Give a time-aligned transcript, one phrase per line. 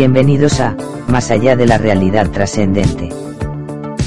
[0.00, 0.74] Bienvenidos a,
[1.08, 3.10] Más allá de la realidad trascendente.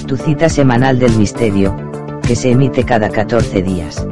[0.08, 1.78] Tu cita semanal del misterio,
[2.26, 4.04] que se emite cada 14 días.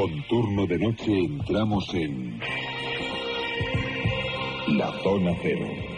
[0.00, 2.40] Con turno de noche entramos en
[4.68, 5.89] la zona cero.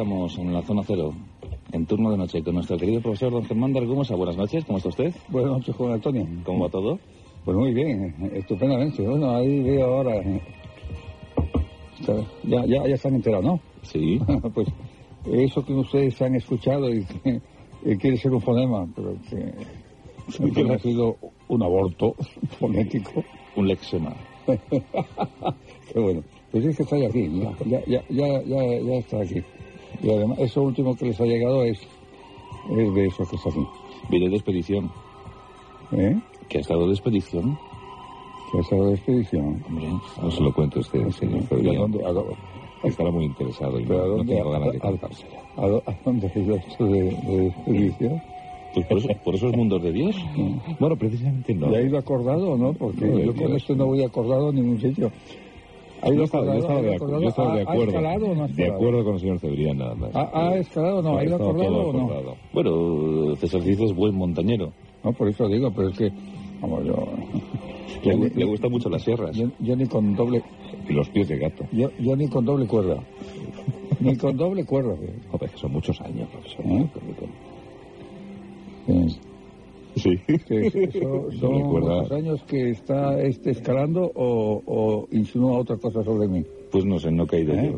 [0.00, 1.12] Estamos en la zona cero,
[1.72, 4.14] en turno de noche, con nuestro querido profesor don Germán de Argumosa.
[4.16, 5.12] Buenas noches, ¿cómo está usted?
[5.28, 6.26] Buenas noches, Juan Antonio.
[6.42, 6.98] ¿Cómo va todo?
[7.44, 9.06] Pues muy bien, estupendamente.
[9.06, 10.16] Bueno, ahí veo ahora.
[10.16, 10.40] eh,
[12.44, 13.60] Ya, ya, ya están enterados, ¿no?
[13.82, 14.18] Sí.
[14.54, 14.68] pues
[15.30, 17.04] eso que ustedes han escuchado y
[17.84, 21.16] que quiere ser un fonema, pero que, que ha sido
[21.48, 22.14] un aborto
[22.58, 23.22] fonético.
[23.54, 24.14] Un lexema.
[25.92, 26.22] Qué bueno.
[26.50, 29.42] Pues es que está aquí, ya, ya, ya, ya, ya, ya está aquí.
[30.02, 31.78] Y además, eso último que les ha llegado es,
[32.70, 33.66] es de eso que está aquí.
[34.10, 34.90] Viene de expedición.
[35.92, 36.18] ¿Eh?
[36.48, 37.58] ¿Que ha estado de expedición?
[38.50, 39.62] Que ha estado de expedición.
[39.68, 39.88] Hombre,
[40.22, 41.76] no se lo cuente usted, señor ¿Y a Febrián.
[41.76, 42.12] dónde, a,
[42.88, 45.30] Estará muy interesado y no, no tengo ganas de a- a- contárselo.
[45.56, 48.22] a dó- a dónde ha ido esto de, de expedición?
[48.72, 50.16] Pues por, eso, por esos mundos de Dios.
[50.78, 51.70] Bueno, precisamente no.
[51.72, 52.72] ¿Ya ha ido acordado o no?
[52.72, 53.36] Porque No, yo Dios.
[53.36, 55.10] con esto no voy acordado a ningún sitio.
[56.02, 57.84] ¿Ha Yo estaba, yo estaba ¿Ha de, acu- yo estaba de ¿Ha- ¿Ha acuerdo.
[57.90, 58.74] escalado o no ha de escalado?
[58.74, 60.10] acuerdo con el señor Cebrián, nada más.
[60.14, 61.16] ¿Ha, ha escalado o no?
[61.18, 62.00] ¿Ha ido acordado o no?
[62.04, 62.36] acordado.
[62.52, 64.72] Bueno, César Cid es buen montañero.
[65.04, 66.10] No, por eso digo, pero es que,
[66.60, 66.94] vamos, yo...
[68.02, 70.42] Le, le gustan mucho las sierras Yo, yo ni con doble...
[70.88, 71.64] y los pies de gato.
[71.72, 72.96] Yo, yo ni con doble cuerda.
[74.00, 74.96] ni con doble cuerda.
[75.30, 76.64] Joder, son muchos años, profesor.
[76.66, 76.86] ¿Eh?
[78.86, 79.18] Sí.
[79.96, 80.16] Sí.
[80.46, 81.96] Que eso- ¿No ¿Son recuerda?
[82.02, 86.44] muchos años que está este escalando o, o insinúa otra cosa sobre mí?
[86.70, 87.74] Pues no sé, no he caído ¿Eh?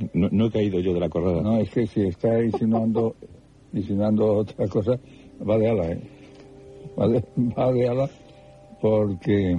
[0.00, 0.08] yo.
[0.14, 1.42] No, no he caído yo de la corrada.
[1.42, 3.16] No, es que si está insinuando,
[3.72, 4.98] insinuando otra cosa,
[5.48, 6.00] va de ala, ¿eh?
[6.98, 7.24] Va de,
[7.58, 8.10] va de ala
[8.80, 9.56] porque,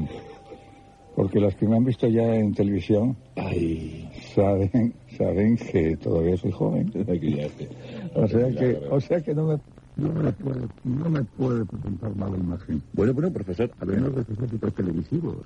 [1.15, 6.51] porque los que me han visto ya en televisión Ay, saben, saben que todavía soy
[6.51, 6.92] joven.
[8.15, 9.57] O sea que, o sea que no me,
[9.97, 12.81] no me puede, no me puede presentar mala imagen.
[12.94, 15.38] Bueno, bueno, profesor, hablemos de televisivos.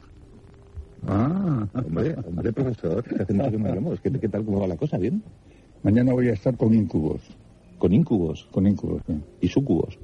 [1.07, 3.99] Ah, Hombre, hombre, profesor, hace mucho que no hablamos.
[4.01, 4.97] ¿Qué, ¿Qué tal, cómo va la cosa?
[4.97, 5.23] ¿Bien?
[5.83, 7.21] mañana voy a estar con incubos,
[7.79, 9.15] Con incubos con incubos, sí.
[9.41, 9.97] y sucubos.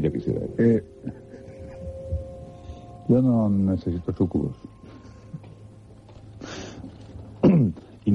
[0.00, 0.40] Ya quisiera.
[0.58, 0.82] Eh,
[3.08, 4.56] yo no necesito sucubos.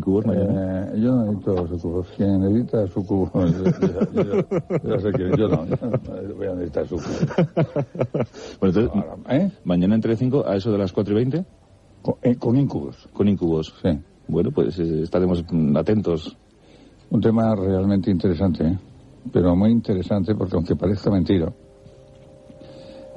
[0.06, 0.92] ¿Incubos mañana?
[0.94, 2.07] Eh, yo no necesito sucubos.
[2.16, 4.46] Quien necesita sucubos, yo, yo, yo,
[4.84, 7.18] yo sé que yo no, yo voy a necesitar sucubos.
[8.60, 9.52] bueno, entonces, Ahora, ¿eh?
[9.63, 11.46] mañana entre 5 a eso de las 4 y 20
[12.04, 13.74] Con, eh, con incubos, con Incubos.
[13.81, 13.90] sí.
[14.28, 15.44] Bueno, pues eh, estaremos
[15.75, 16.38] atentos.
[17.10, 18.78] Un tema realmente interesante,
[19.34, 21.51] pero muy interesante porque aunque parezca mentira,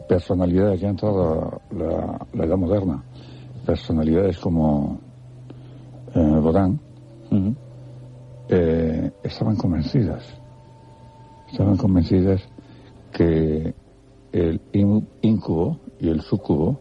[0.09, 3.03] personalidades, ya ha entrado la, la- la edad moderna,
[3.67, 5.01] personalidades como
[6.23, 6.81] Bodán,
[7.31, 7.55] Ujú.
[8.49, 10.25] eh, estaban convencidas,
[11.51, 12.43] estaban convencidas
[13.13, 13.75] que
[14.33, 16.79] el in- incubo y el sucubo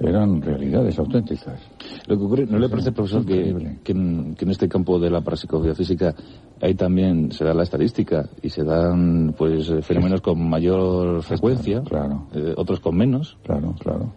[0.00, 1.60] eran realidades auténticas.
[2.06, 5.10] Lo que ocurre, ¿no le parece, profesor, que, que en, que en este campo de
[5.10, 6.14] la parapsicología física
[6.62, 11.82] ahí también se da la estadística y se dan pues eh, fenómenos con mayor frecuencia,
[11.82, 13.36] Claro, eh, otros con menos?
[13.42, 14.12] claro, claro.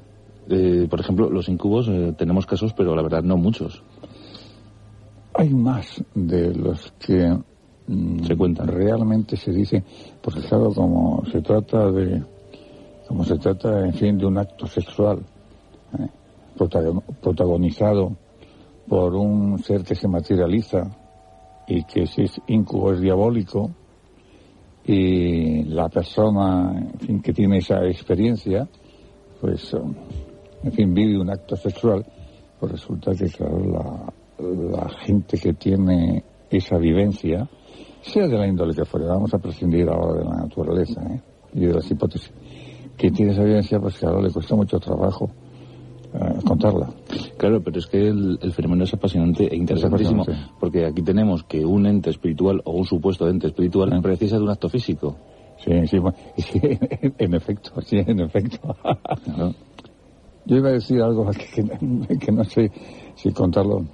[0.49, 3.81] Eh, por ejemplo, los incubos eh, tenemos casos, pero la verdad no muchos.
[5.35, 7.35] Hay más de los que
[7.87, 8.67] mm, Se cuentan.
[8.67, 9.83] realmente se dice,
[10.21, 12.21] porque claro, como se trata de,
[13.07, 15.19] como se trata, en fin, de un acto sexual
[15.99, 16.07] eh,
[16.57, 18.15] protagon- protagonizado
[18.87, 20.83] por un ser que se materializa
[21.67, 23.71] y que si es incubo es diabólico
[24.85, 28.67] y la persona, en fin, que tiene esa experiencia,
[29.39, 29.93] pues, um,
[30.63, 32.05] en fin, vive un acto sexual,
[32.59, 34.13] pues resulta que, claro, la,
[34.71, 37.47] la gente que tiene esa vivencia,
[38.01, 41.21] sea de la índole que fuera, vamos a prescindir ahora de la naturaleza ¿eh?
[41.53, 42.31] y de las hipótesis,
[42.97, 45.29] que tiene esa vivencia, pues claro, le cuesta mucho trabajo
[46.13, 46.93] eh, contarla.
[47.37, 50.53] Claro, pero es que el, el fenómeno es apasionante e interesantísimo, apasionante.
[50.59, 54.01] porque aquí tenemos que un ente espiritual o un supuesto ente espiritual Sí.
[54.01, 55.15] precisa de un acto físico.
[55.63, 55.97] Sí, sí,
[56.37, 58.75] sí, en, en efecto, sí, en efecto.
[59.23, 59.53] Claro.
[60.45, 61.63] Yo iba a decir algo que,
[62.07, 62.69] que, que no sé
[63.15, 63.85] si contarlo.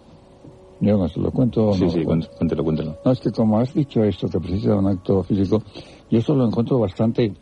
[0.81, 1.73] Yo no se lo cuento.
[1.73, 2.27] Sí, no sí, cuento.
[2.37, 2.95] cuéntelo, cuéntelo.
[3.03, 5.61] No, es que como has dicho esto, que precisa de un acto físico,
[6.09, 7.33] yo eso lo encuentro bastante,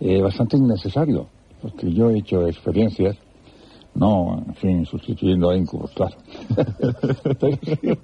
[0.00, 1.28] eh, bastante innecesario,
[1.60, 3.16] porque yo he hecho experiencias,
[3.94, 6.16] no, en fin, sustituyendo a incubos, claro.
[7.40, 7.98] Pero sí.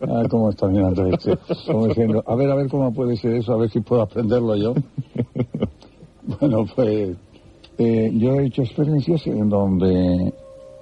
[0.00, 3.52] Ah, cómo está mirando este, como diciendo, a ver, a ver cómo puede ser eso,
[3.52, 4.74] a ver si puedo aprenderlo yo.
[6.40, 7.16] Bueno, pues
[7.78, 10.34] eh, yo he hecho experiencias en donde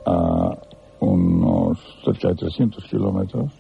[0.05, 0.59] a
[1.01, 3.53] unos cerca de 300 kilómetros,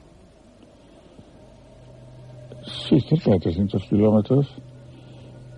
[2.88, 4.46] sí, cerca de 300 kilómetros,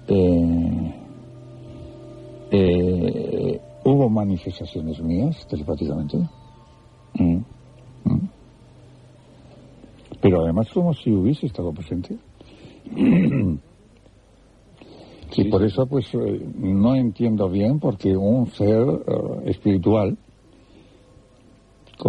[0.09, 0.95] eh,
[2.51, 6.19] eh, hubo manifestaciones mías telepáticamente,
[7.15, 7.39] Mm.
[10.21, 12.17] pero además como si hubiese estado presente.
[15.31, 20.17] Sí, y por eso, pues, eh, no entiendo bien porque un ser eh, espiritual,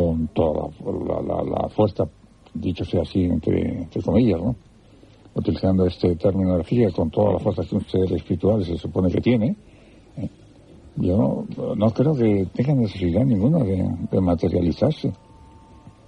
[0.09, 0.69] con toda
[1.44, 2.06] la, fuerza,
[2.53, 4.56] dicho sea así, entre, comillas, ¿no?
[5.35, 9.55] Utilizando este terminología, con toda la fuerza que un ser espiritual se supone que tiene,
[10.17, 10.29] ¿eh?
[10.95, 15.13] yo no, no creo que tenga necesidad ninguna de materializarse.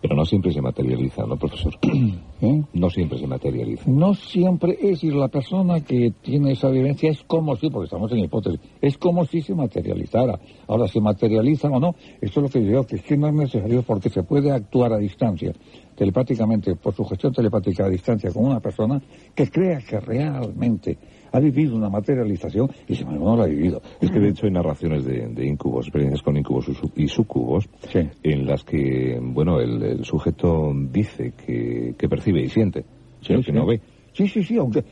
[0.02, 1.78] Pero no siempre se materializa, ¿no, profesor?
[2.42, 2.64] ¿eh?
[2.74, 3.84] No siempre se materializa.
[3.86, 8.12] No siempre, es decir, la persona que tiene esa vivencia es como si, porque estamos
[8.12, 10.40] en hipótesis, es como si se materializara.
[10.68, 11.96] Ahora, ¿se materializa o no?
[12.20, 14.52] Esto es lo que yo digo, que es que no es necesario porque se puede
[14.52, 15.54] actuar a distancia,
[15.96, 19.00] telepáticamente, por su gestión telepática a distancia con una persona
[19.36, 20.98] que crea que realmente
[21.34, 23.82] ha vivido una materialización y si no la ha vivido.
[24.02, 27.08] Es que de hecho hay narraciones de, de incubos, experiencias con incubos y su- y
[27.08, 28.00] sucubos, Sí.
[28.24, 32.84] en las que, bueno, el, el sujeto dice que, que percibe y siente,
[33.28, 33.58] pero que sí.
[33.58, 33.80] no ve.
[34.14, 34.84] Sí, sí, sí, aunque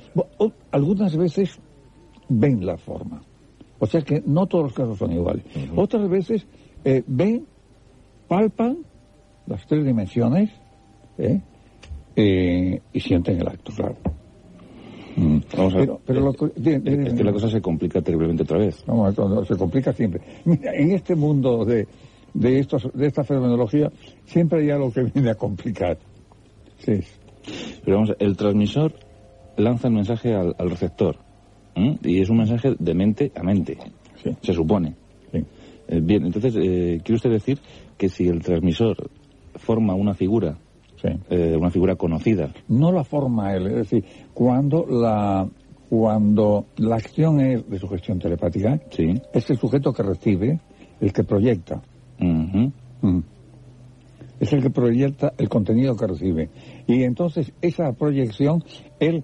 [0.71, 1.59] algunas veces
[2.29, 3.21] ven la forma.
[3.79, 5.43] O sea que no todos los casos son iguales.
[5.75, 6.47] Otras veces
[6.85, 7.45] eh, ven,
[8.27, 8.77] palpan
[9.47, 10.49] las tres dimensiones
[11.17, 11.41] ¿eh?
[12.15, 13.95] Eh, y sienten el acto, claro.
[15.19, 15.39] Mm.
[15.57, 15.85] Vamos a ver.
[15.87, 18.83] Pero, pero lo Es que la cosa se complica terriblemente otra vez.
[18.87, 20.21] Vamos a ver, se complica siempre.
[20.45, 21.87] Mira, en este mundo de,
[22.33, 23.91] de, estos, de esta fenomenología
[24.25, 25.97] siempre hay algo que viene a complicar.
[26.77, 26.99] Sí.
[27.83, 28.93] Pero vamos, el transmisor
[29.57, 31.17] lanza el mensaje al, al receptor.
[32.03, 33.77] Y es un mensaje de mente a mente,
[34.21, 34.35] Sí.
[34.41, 34.95] se supone.
[35.31, 35.39] sí.
[35.87, 37.57] Eh, bien, entonces, eh, ¿quiere usted decir
[37.97, 39.09] que si el transmisor
[39.55, 40.57] forma una figura,
[41.01, 41.09] sí.
[41.29, 45.47] eh, una figura conocida, no la forma él, es decir, cuando la
[45.89, 50.59] cuando la acción es de sugestión telepática, sí, es el sujeto que recibe,
[51.01, 51.81] el que proyecta.
[52.19, 53.19] Mm.
[54.39, 56.49] Es el que proyecta el contenido que recibe.
[56.85, 58.63] Y entonces esa proyección,
[58.99, 59.23] él,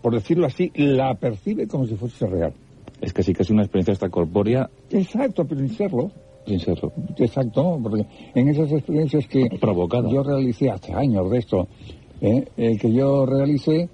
[0.00, 2.54] por decirlo así, la percibe como si fuese real.
[3.00, 6.10] es casi casi una experiencia extracorpórea, Exacto, pero sin serlo.
[6.46, 10.10] Exacto, porque en esas experiencias que Provocadas.
[10.10, 11.68] yo realicé hace años de esto,
[12.20, 12.44] ¿eh?
[12.56, 13.88] Eh, que yo realicé,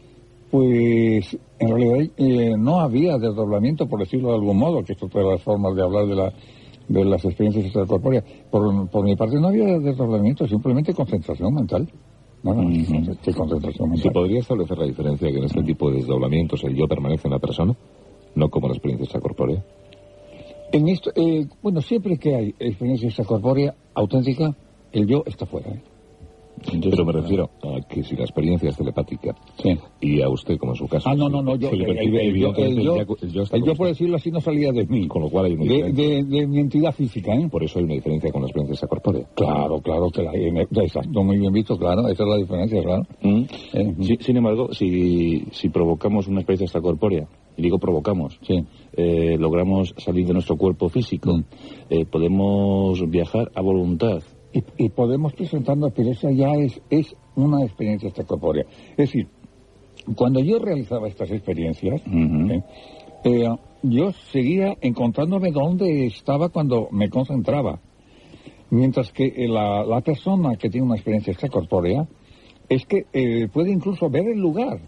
[0.50, 5.12] pues en realidad eh, no había desdoblamiento, por decirlo de algún modo, que esto es
[5.12, 6.32] todas las formas de hablar de, la,
[6.88, 8.24] de las experiencias extracorpóreas.
[8.50, 11.88] Por, por mi parte no había desdoblamiento, simplemente concentración mental.
[12.42, 13.16] Bueno, Ujú.
[13.22, 14.12] ¿qué concentración ¿Se mental?
[14.12, 17.38] podría establecer la diferencia que en este tipo de desdoblamientos el yo permanece en la
[17.40, 17.74] persona?
[18.34, 19.64] No como la experiencia extracorpórea.
[20.72, 24.54] En esto, eh, bueno, siempre que hay experiencia extracorpórea auténtica,
[24.92, 25.70] el yo está fuera.
[25.70, 25.82] ¿eh?
[26.90, 29.76] Pero me refiero a que si la experiencia es telepática Sí.
[30.00, 33.56] y a usted, como en su caso, Ah, no, no, no, yo, yo, yo- yo
[33.64, 36.24] yo, por decirlo así, no salía de mí, Con lo cual hay una de, de,
[36.24, 37.48] de mi entidad física, ¿eh?
[37.50, 39.26] Por eso hay una diferencia con la experiencia extracorpórea.
[39.34, 43.02] Claro, claro que la en- exacto, muy bien visto, claro, esa es la diferencia, claro.
[43.22, 43.42] Mm.
[43.74, 48.62] Eh, Sí, sin embargo, si, si provocamos una experiencia extracorpórea, y digo provocamos, Sí.
[48.96, 51.44] eh, logramos salir de nuestro cuerpo físico, Mm.
[51.90, 54.22] eh, podemos viajar a voluntad.
[54.56, 58.64] Y, y podemos presentarnos, pero esa ya es, es una experiencia extracorpórea.
[58.90, 59.28] Es decir,
[60.14, 62.00] cuando yo realizaba estas experiencias.
[62.06, 62.62] ¿eh?
[63.24, 63.48] Eh,
[63.82, 67.80] yo seguía encontrándome donde estaba cuando me concentraba.
[68.70, 72.06] Mientras que eh, la, la persona que tiene una experiencia extracorpórea
[72.68, 74.80] es que eh, puede incluso ver el lugar.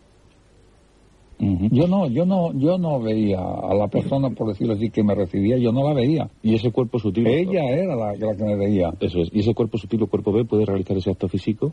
[1.41, 5.15] Yo no, yo no, yo no veía a la persona, por decirlo así, que me
[5.15, 6.29] recibía, yo no la veía.
[6.43, 7.29] Y ese cuerpo sutil.
[7.29, 8.93] Ella era la, la que me veía.
[8.99, 9.31] Eso es.
[9.33, 11.73] ¿Y ese cuerpo sutil o cuerpo B puede realizar ese acto físico?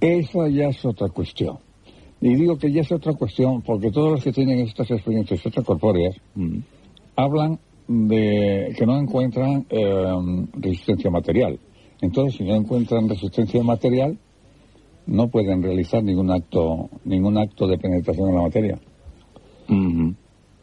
[0.00, 1.58] Esa ya es otra cuestión.
[2.20, 6.16] Y digo que ya es otra cuestión porque todos los que tienen estas experiencias extracorpóreas
[7.16, 7.58] hablan
[7.88, 10.14] de que no encuentran eh,
[10.52, 11.58] resistencia material.
[12.02, 14.18] Entonces, si no encuentran resistencia material,
[15.06, 18.78] no pueden realizar ningún acto, ningún acto de penetración en la materia.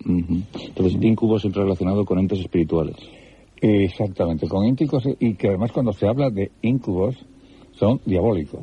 [0.06, 2.96] Entonces, incubo siempre relacionado con entes espirituales.
[3.60, 7.16] Exactamente, con ínticos y que además cuando se habla de íncubos
[7.72, 8.62] son diabólicos.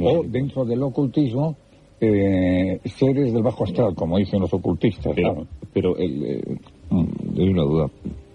[0.00, 1.56] O dentro del ocultismo,
[2.00, 5.12] eh, seres del bajo astral, como dicen los ocultistas.
[5.14, 5.46] Pero, claro.
[5.72, 6.58] pero el, eh,
[6.90, 7.90] hay una duda.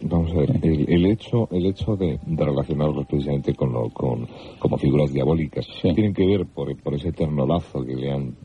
[0.07, 4.27] Vamos a ver, el, el hecho, el hecho de, de relacionarlos precisamente con, lo, con
[4.59, 5.93] como figuras diabólicas Sí.
[5.93, 8.35] tienen que ver por, por ese eterno lazo que le han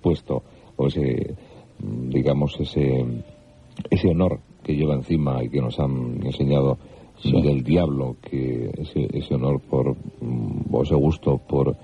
[0.00, 0.42] puesto
[0.76, 1.34] o ese,
[1.78, 3.04] mm, digamos, ese,
[3.90, 6.78] ese honor que lleva encima y que nos han enseñado
[7.22, 7.32] Sí.
[7.42, 11.76] del diablo, que ese, ese honor por, mm, o ese gusto por,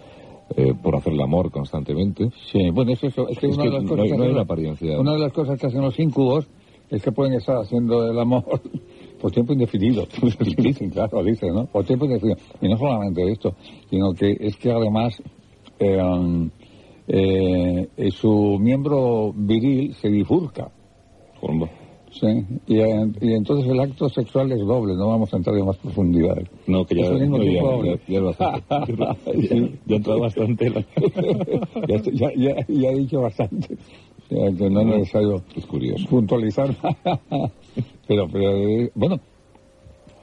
[0.57, 2.31] eh, por hacer el amor constantemente.
[2.50, 3.28] Sí, bueno, es eso.
[3.28, 4.40] Es que, Es una que de las no cosas hay- que no hay hacen una
[4.40, 4.99] los- apariencia.
[4.99, 6.49] Una de las cosas que hacen los incubos
[6.88, 8.45] es que pueden estar haciendo el amor
[9.20, 10.06] por tiempo indefinido.
[10.56, 11.66] Dicen, claro, dicen, ¿no?
[11.66, 12.38] Por tiempo indefinido.
[12.61, 13.54] Y no solamente esto,
[13.90, 15.20] sino que es que además
[15.78, 16.49] eh,
[17.08, 20.70] eh, su miembro viril se bifurca.
[22.18, 22.26] Sí,
[22.66, 25.76] y, eh, y entonces el acto sexual es doble, no vamos a entrar en más
[25.76, 26.38] profundidad.
[26.66, 28.96] No, que ya, no, ya, ya, ya bastante.
[29.87, 30.70] ya, bastante.
[30.70, 30.85] la-
[31.88, 33.76] ya, ya, ya, ya he dicho bastante,
[34.28, 36.06] que no es necesario Es curioso.
[36.08, 36.70] puntualizar.
[38.08, 39.20] pero, pero, eh, bueno,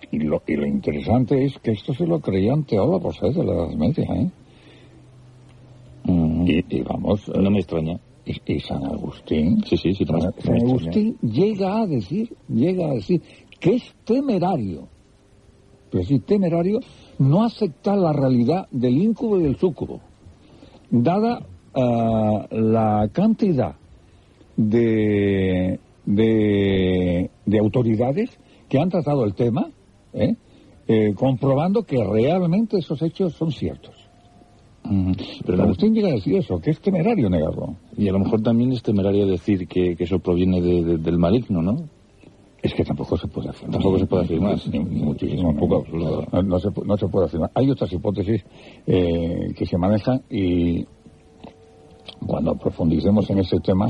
[0.09, 3.31] y lo, y lo interesante es que esto se lo creían teólogos ¿eh?
[3.33, 4.31] de la Edad Media, ¿eh?
[6.45, 7.99] Y, y vamos, No me extraña.
[8.25, 10.21] Y, y San Agustín, Sí, sí, San.
[10.21, 13.21] Agustín llega a decir, llega a decir
[13.59, 14.87] que es temerario,
[15.89, 16.79] pero sí temerario,
[17.19, 20.01] no aceptar la realidad del íncubo y del súcubo,
[20.89, 23.75] dada ah, la cantidad
[24.55, 28.29] de, de, de autoridades
[28.69, 29.69] que han tratado el tema,
[30.13, 30.35] ¿eh?
[30.85, 33.95] Eh, comprobando que realmente esos hechos son ciertos.
[34.85, 35.11] Ujú.
[35.45, 37.75] Pero no- Agustín llega a decir eso, que es temerario negarlo.
[37.97, 41.17] y a lo mejor también es temerario decir que, que eso proviene de- de- del
[41.17, 41.75] maligno, ¿no?
[42.61, 43.73] Es que tampoco se puede afirmar.
[43.73, 44.57] Tampoco se puede afirmar.
[44.71, 46.27] Ni, ni muchísimo, Tampoco, poco absoluto.
[46.31, 47.51] No, no se, pu- no se puede afirmar.
[47.55, 48.41] Hay otras hipótesis
[48.87, 50.85] eh, que se manejan y
[52.25, 53.89] cuando profundicemos en ese tema,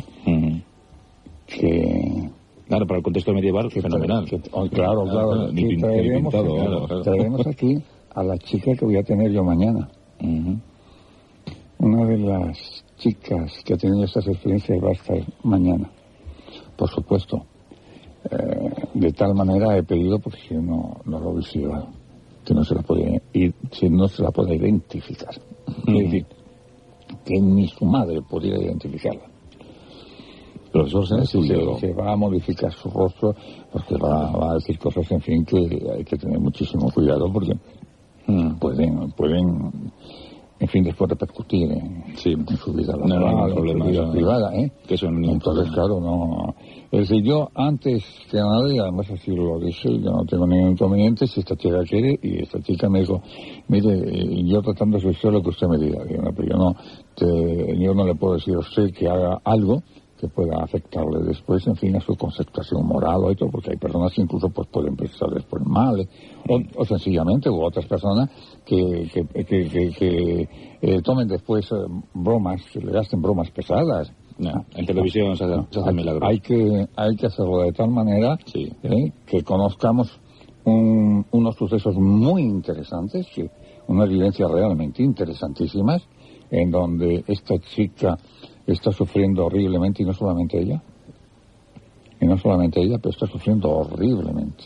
[1.47, 2.29] que...
[2.67, 4.25] Claro, para el contexto medieval, que fenomenal.
[4.25, 5.51] que- oh, claro, claro.
[5.51, 7.01] ni pin- ni traeremos, pintado, aquí, claro, claro.
[7.03, 7.77] traeremos aquí
[8.15, 9.89] a la chica que voy a tener yo mañana.
[11.83, 15.91] Una de las chicas que ha tenido estas experiencias va a estar mañana,
[16.77, 17.43] por supuesto.
[18.31, 21.59] Eh, de tal manera he pedido, porque si no, no lo hubiese
[22.45, 25.35] que no se la puede, y si no se la puede identificar.
[25.85, 26.25] Es decir,
[27.25, 29.23] que ni su madre pudiera identificarla.
[30.71, 33.35] Profesor Se, Sencillo, se va a modificar su rostro
[33.73, 35.57] porque va, va a decir cosas, en fin, que
[35.93, 37.57] hay que tener muchísimo cuidado porque
[38.25, 38.55] Mm.
[38.55, 39.71] pueden, pueden
[40.63, 42.31] en fin, después repercutir en, Sí.
[42.31, 44.71] en su vida No, no, laboral, ningún en su problema, vida privada, ¿eh?
[44.87, 45.73] que eso no Entonces, problema.
[45.75, 46.55] claro, no...
[46.91, 50.71] Es decir, yo antes que nada, y además así lo dije, yo no tengo ningún
[50.71, 53.21] inconveniente si esta chica quiere, y esta chica me dijo,
[53.67, 56.75] mire, eh, yo tratando de ser lo que usted me diga, no, pero yo no,
[57.15, 59.81] te- yo no le puedo decir a usted que haga algo
[60.23, 64.13] que pueda afectarle después, en fin, a su conceptuación moral o esto, porque hay personas
[64.13, 66.07] que incluso pues pueden pensar después mal, eh,
[66.49, 68.29] o, o sencillamente, u otras personas
[68.65, 70.49] que, que, que, que-
[70.81, 71.75] eh, tomen después eh,
[72.13, 74.11] bromas, le gasten bromas pesadas.
[74.37, 76.29] No, en televisión se hacen, se hacen Hay- milagros.
[76.29, 78.71] Hay que, hay que hacerlo de tal manera Sí.
[78.83, 79.11] ¿eh?
[79.25, 80.19] que conozcamos
[80.65, 83.27] un- unos sucesos muy interesantes,
[83.87, 86.01] unas vivencias realmente interesantísimas,
[86.49, 88.17] en donde esta chica
[88.67, 90.81] está sufriendo horriblemente, y no solamente ella,
[92.21, 94.65] y no solamente ella, pero está sufriendo horriblemente.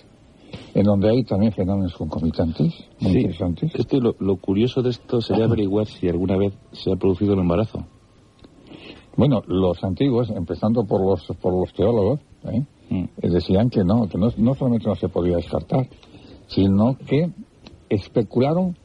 [0.73, 3.17] En donde hay también fenómenos concomitantes, muy Sí.
[3.19, 3.71] interesantes.
[3.75, 7.33] Es que lo, lo curioso de esto sería averiguar si alguna vez se ha producido
[7.33, 7.85] el embarazo.
[9.15, 12.63] Bueno, los antiguos, empezando por los, por los teólogos, ¿eh?
[12.89, 13.03] Mm.
[13.21, 15.87] Eh, decían que no, que no, no solamente no se podía descartar,
[16.47, 17.31] sino que
[17.89, 18.77] especularon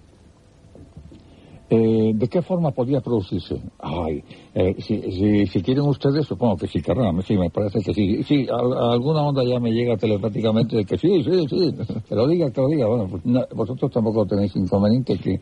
[1.74, 3.56] eh, de qué forma podía producirse.
[3.78, 4.22] Ay,
[4.54, 8.22] eh, si, si, si quieren ustedes, supongo que sí querrán, sí, me parece que sí.
[8.24, 11.74] Sí, a- alguna onda ya me llega telepáticamente de que sí, sí, sí,
[12.08, 12.86] que lo diga, que lo diga.
[12.86, 15.40] Bueno, pues no, vosotros tampoco tenéis inconveniente que,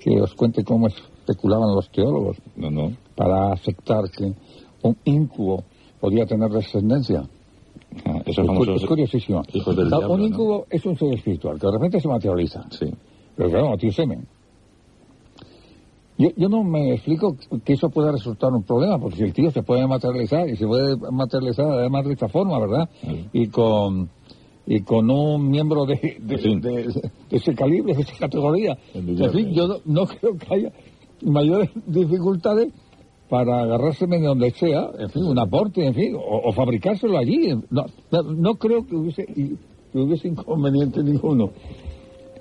[0.00, 2.92] que os cuente cómo especulaban los teólogos No, no.
[3.14, 4.32] para aceptar que
[4.82, 5.62] un incubo
[6.00, 7.22] podía tener descendencia.
[8.04, 9.42] Ah, Es, esos cu- famosos es curiosísimo.
[9.52, 12.64] hijos del Claro, diablo, un incubo es un ser espiritual que de repente se materializa.
[12.70, 12.86] Sí.
[13.36, 14.26] Pero claro, no tiene semen.
[16.18, 19.50] Yo, yo no me explico que eso pueda resultar un problema, porque si el tío
[19.52, 22.88] se puede materializar y se puede materializar además de esta forma, ¿verdad?
[23.32, 24.10] Y con
[24.70, 26.54] y con un miembro de, de, Sí.
[26.60, 28.76] de- de ese calibre, de esa categoría.
[29.26, 30.72] En fin, yo no, no creo que haya
[31.22, 32.72] mayores dificultades
[33.30, 37.48] para agarrárseme de donde sea, en fin, un aporte, en fin, o, o fabricárselo allí.
[37.70, 41.50] No, no, no creo que hubiese, que hubiese inconveniente ninguno.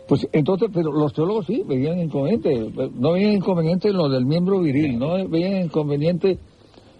[0.07, 4.61] Pues entonces, pero los teólogos sí veían inconveniente, no veían inconveniente en lo del miembro
[4.61, 6.39] viril, no veían inconveniente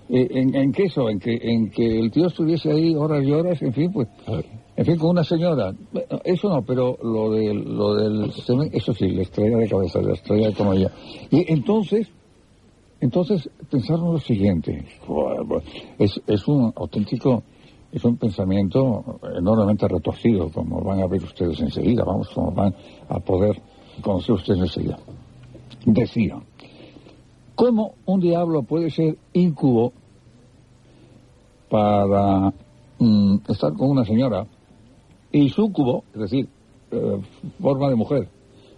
[0.10, 3.62] eh, en, en eso, en que, en que el tío estuviese ahí horas y horas,
[3.62, 4.08] en fin, pues,
[4.76, 5.74] en fin, con una señora.
[6.24, 10.14] Eso no, pero lo del, lo del semen, eso sí, la estrella de cabeza, la
[10.14, 10.92] estrella de ella.
[11.32, 12.08] Y entonces,
[13.00, 14.86] entonces pensaron lo siguiente,
[15.98, 17.44] es, es un auténtico,
[17.92, 22.76] es un pensamiento enormemente retorcido, como van a ver ustedes enseguida, vamos, como van
[23.10, 23.62] a poder
[24.02, 25.00] conocer ustedes enseguida.
[25.86, 26.40] Decía,
[27.56, 29.94] ¿cómo un diablo puede ser incubo
[31.70, 32.54] para
[33.00, 34.46] mm, estar con una señora
[35.32, 36.50] y sucubo, es decir,
[36.92, 37.22] eh,
[37.62, 38.30] forma de mujer,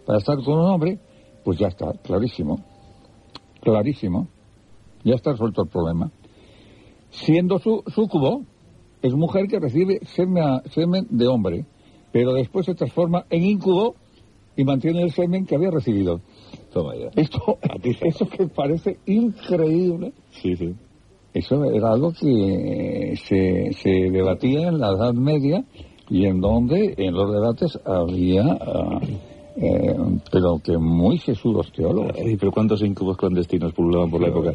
[0.05, 0.99] para estar con un hombre,
[1.43, 2.59] pues ya está, clarísimo,
[3.61, 4.27] clarísimo,
[5.03, 6.11] ya está resuelto el problema.
[7.11, 8.43] Siendo su sucubo,
[9.01, 11.65] es mujer que recibe semen, semen de hombre,
[12.11, 13.95] pero después se transforma en incubo
[14.55, 16.21] y mantiene el semen que había recibido.
[16.73, 17.09] Toma ya.
[17.15, 17.57] Esto,
[18.01, 20.73] eso que parece increíble, Sí, sí.
[21.33, 25.63] eso era algo que se, se debatía en la Edad Media
[26.09, 28.99] y en donde en los debates había, ah,
[29.61, 29.93] eh,
[30.31, 32.13] pero que muy sesudos teólogos.
[32.17, 34.53] Ay, pero cuántos incubos clandestinos pululaban por la época.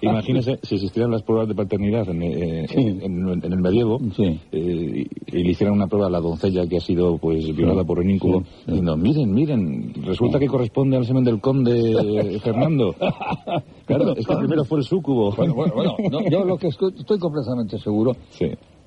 [0.00, 2.80] Imagínese si existieran las pruebas de paternidad en, eh, Sí.
[2.80, 4.40] en- en el medievo Sí.
[4.50, 7.84] eh, y, y le hicieran una prueba a la doncella que ha sido pues violada
[7.84, 12.94] por un incubo diciendo miren miren resulta que corresponde al semen del conde Fernando
[13.86, 15.30] claro es que primero fue el súcubo.
[15.36, 18.16] Bueno, bueno, bueno, no, yo lo que estoy, estoy completamente seguro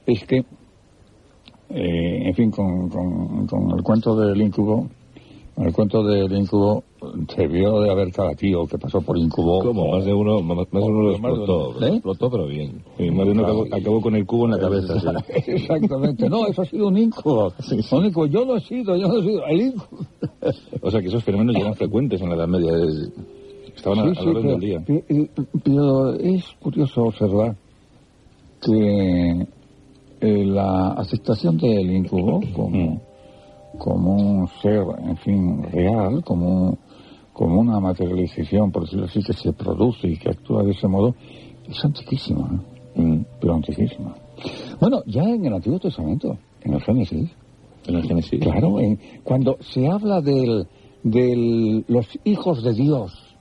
[0.06, 0.38] es que,
[1.70, 4.88] eh, en fin, con, con, con el cuento del incubo,
[5.58, 6.84] el cuento del incubo,
[7.38, 9.60] debió de haber cada tío que pasó por incubo.
[9.60, 11.74] Como más de uno, más, más de uno lo explotó.
[11.80, 11.90] lo ¿Eh?
[11.94, 12.82] explotó, pero bien.
[12.98, 15.08] Y más de uno acabó, acabó con el cubo en la cabeza sí.
[15.52, 16.28] Exactamente.
[16.30, 17.54] No, eso ha sido un incubo.
[17.92, 18.26] Un incubo.
[18.26, 19.46] Yo no he sido, yo no he sido.
[19.46, 20.00] El incubo.
[20.82, 23.12] o sea que esos fenómenos eran frecuentes en la Edad Media es-
[23.76, 25.28] estaban a, Sí, a sí, la del día pero-
[25.64, 27.56] pero es curioso observar
[28.62, 29.48] que
[30.22, 33.02] eh, la aceptación del incubo como,
[33.78, 36.78] como un ser, en fin, real, como,
[37.34, 41.16] como una materialización, por decirlo así, que se produce y que actúa de ese modo,
[41.68, 42.50] es antiquísima,
[42.96, 43.02] ¿eh?
[43.02, 44.14] Mm, pero antiquísima.
[44.80, 47.32] Bueno, ya en el Antiguo Testamento, en el Génesis,
[47.88, 50.66] en el Génesis Claro, en- cuando se habla de
[51.04, 53.36] del, los hijos de Dios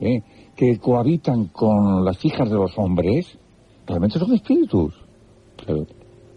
[0.00, 0.22] ¿eh?
[0.54, 3.38] que cohabitan con las hijas de los hombres,
[3.86, 4.92] realmente son espíritus.
[5.56, 5.86] claro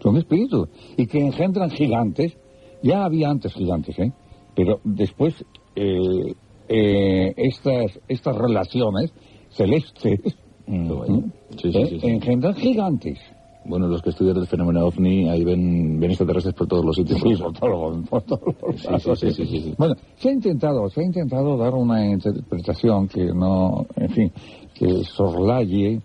[0.02, 0.68] Son espíritus.
[0.96, 2.36] Y que engendran gigantes.
[2.82, 4.12] Ya había antes gigantes, ¿eh?
[4.54, 5.34] Pero después
[5.76, 6.34] eh,
[6.68, 9.12] eh, estas, estas relaciones
[9.50, 10.20] celestes
[10.66, 10.90] Mm.
[10.92, 11.22] ¿eh?
[11.60, 11.98] Sí, sí, ¿eh?
[12.00, 13.18] sí, engendran gigantes.
[13.64, 17.20] Bueno, los que estudian el fenómeno ovni, ahí ven, ven extraterrestres por todos los sitios.
[17.20, 19.74] Sí, por todos por todos los Sí, lados, sí, sí, sí, sí.
[19.78, 24.32] Bueno, se ha intentado, se ha intentado dar una interpretación que no, en fin,
[24.74, 26.00] que soslaye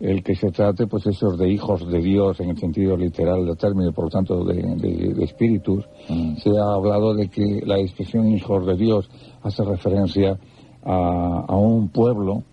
[0.00, 3.56] el que se trate, pues, esos de hijos de Dios en el sentido literal del
[3.56, 5.84] término, por lo tanto, de, de- de espíritus.
[6.08, 6.36] Mm.
[6.36, 9.10] Se ha hablado de que la expresión hijos de Dios
[9.42, 10.38] hace referencia
[10.84, 12.44] a, a un pueblo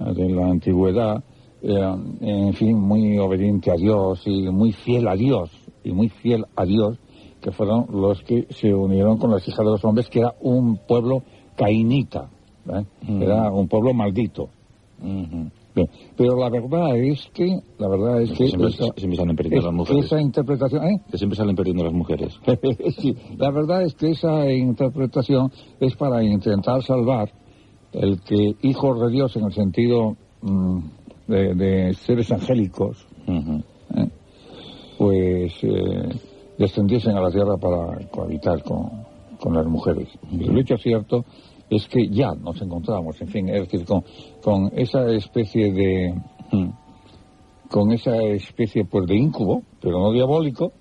[0.00, 1.22] eh, de la antigüedad,
[1.62, 5.50] eh, en fin, muy obediente a Dios y muy fiel a Dios,
[5.84, 6.98] y muy fiel a Dios,
[7.42, 10.78] que fueron los que se unieron con las hijas de los hombres, que era un
[10.88, 11.22] pueblo
[11.56, 12.28] cainita,
[12.68, 12.84] ¿eh?
[13.06, 13.22] Mm.
[13.22, 14.48] era un pueblo maldito.
[15.02, 15.50] Ujú.
[15.76, 19.60] Bien, Pero la verdad es que, la verdad es que Siempre- esa, siempre salen perdiendo
[19.66, 20.04] las es- mujeres.
[20.06, 21.00] esa interpretación, ¿eh?
[21.10, 22.34] Que siempre salen perdiendo las mujeres.
[22.98, 27.30] sí, la verdad es que esa interpretación es para intentar salvar
[27.92, 30.78] el que hijos de Dios en el sentido mm,
[31.28, 33.06] de, de seres angélicos.
[33.28, 34.08] ¿eh?
[34.98, 36.08] pues eh,
[36.58, 38.88] descendiesen a la tierra para cohabitar con,
[39.38, 40.08] con las mujeres.
[40.30, 41.24] Y el hecho cierto
[41.70, 44.04] es que ya nos encontramos, en fin, es decir, con,
[44.42, 46.14] con esa especie de
[46.52, 46.68] Mm.
[47.68, 50.72] con esa especie pues de incubo, pero no diabólico,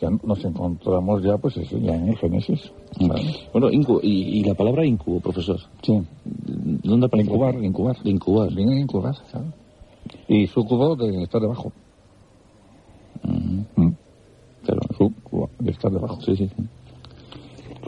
[0.00, 2.72] ya nos encontramos ya pues eso, ya en el Génesis.
[3.00, 3.22] ¿vale?
[3.52, 6.02] Bueno, incubo, y, y la palabra incubo, profesor, Sí,
[6.34, 7.30] ¿dónde aparece?
[7.30, 7.96] incubar, incubar.
[8.02, 8.52] Incubar.
[8.52, 9.52] Viene incubar, ¿sabes?
[10.26, 11.70] Y su cubo de estar debajo.
[13.24, 13.64] Ujú.
[13.82, 13.92] Mm.
[14.64, 14.80] Claro.
[14.98, 16.20] Su cubo de estar debajo.
[16.22, 16.48] Sí, sí.
[16.48, 16.62] sí.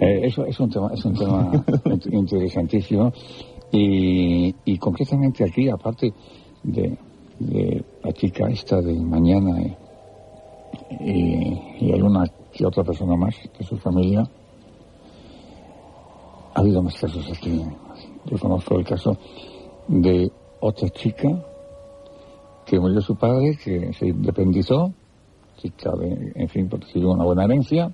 [0.00, 1.50] Eh, eso es un tema, es un tema
[1.84, 3.12] int- interesantísimo
[3.72, 6.12] y, y concretamente aquí, aparte
[6.62, 6.96] de,
[7.40, 9.60] de la chica esta de mañana
[11.00, 14.22] y, y alguna que otra persona más de su familia,
[16.54, 17.60] ha habido más casos aquí.
[18.26, 19.16] Yo conozco el caso
[19.88, 20.30] de
[20.60, 21.28] otra chica
[22.66, 24.92] que murió su padre, que se independizó,
[25.56, 27.90] chica de, en fin, recibió una buena herencia,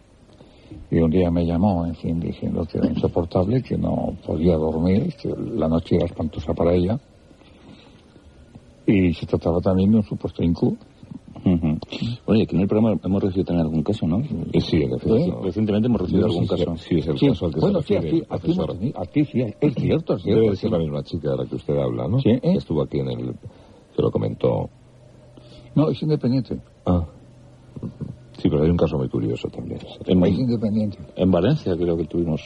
[0.91, 5.15] y un día me llamó, en fin, diciendo que era insoportable, que no podía dormir,
[5.21, 6.99] que la noche era espantosa para ella.
[8.87, 10.77] Y se trataba también de un supuesto incubo.
[11.45, 11.79] Ujú.
[12.27, 14.21] Bueno, y aquí en el programa hemos recibido también algún caso, ¿no?
[14.53, 15.43] Eh, Sí, en efecto.
[15.43, 16.77] Recientemente hemos recibido No algún caso.
[16.77, 19.25] Sí, es el Sí, caso al que bueno, se sí, refiere aquí, el aquí, aquí
[19.25, 20.41] sí, es cierto, es cierto.
[20.41, 20.63] Debe de sí.
[20.63, 22.19] ser la misma chica de la que usted habla, ¿no?
[22.21, 22.41] Sí, ¿eh?
[22.41, 23.33] Que estuvo aquí en el...
[23.97, 24.71] que lo comentó.
[25.75, 26.59] No, es independiente.
[26.87, 27.05] Ah.
[28.39, 29.81] Sí, pero hay un caso muy curioso también.
[30.07, 30.99] En, Es independiente.
[31.17, 32.43] en Valencia creo que tuvimos...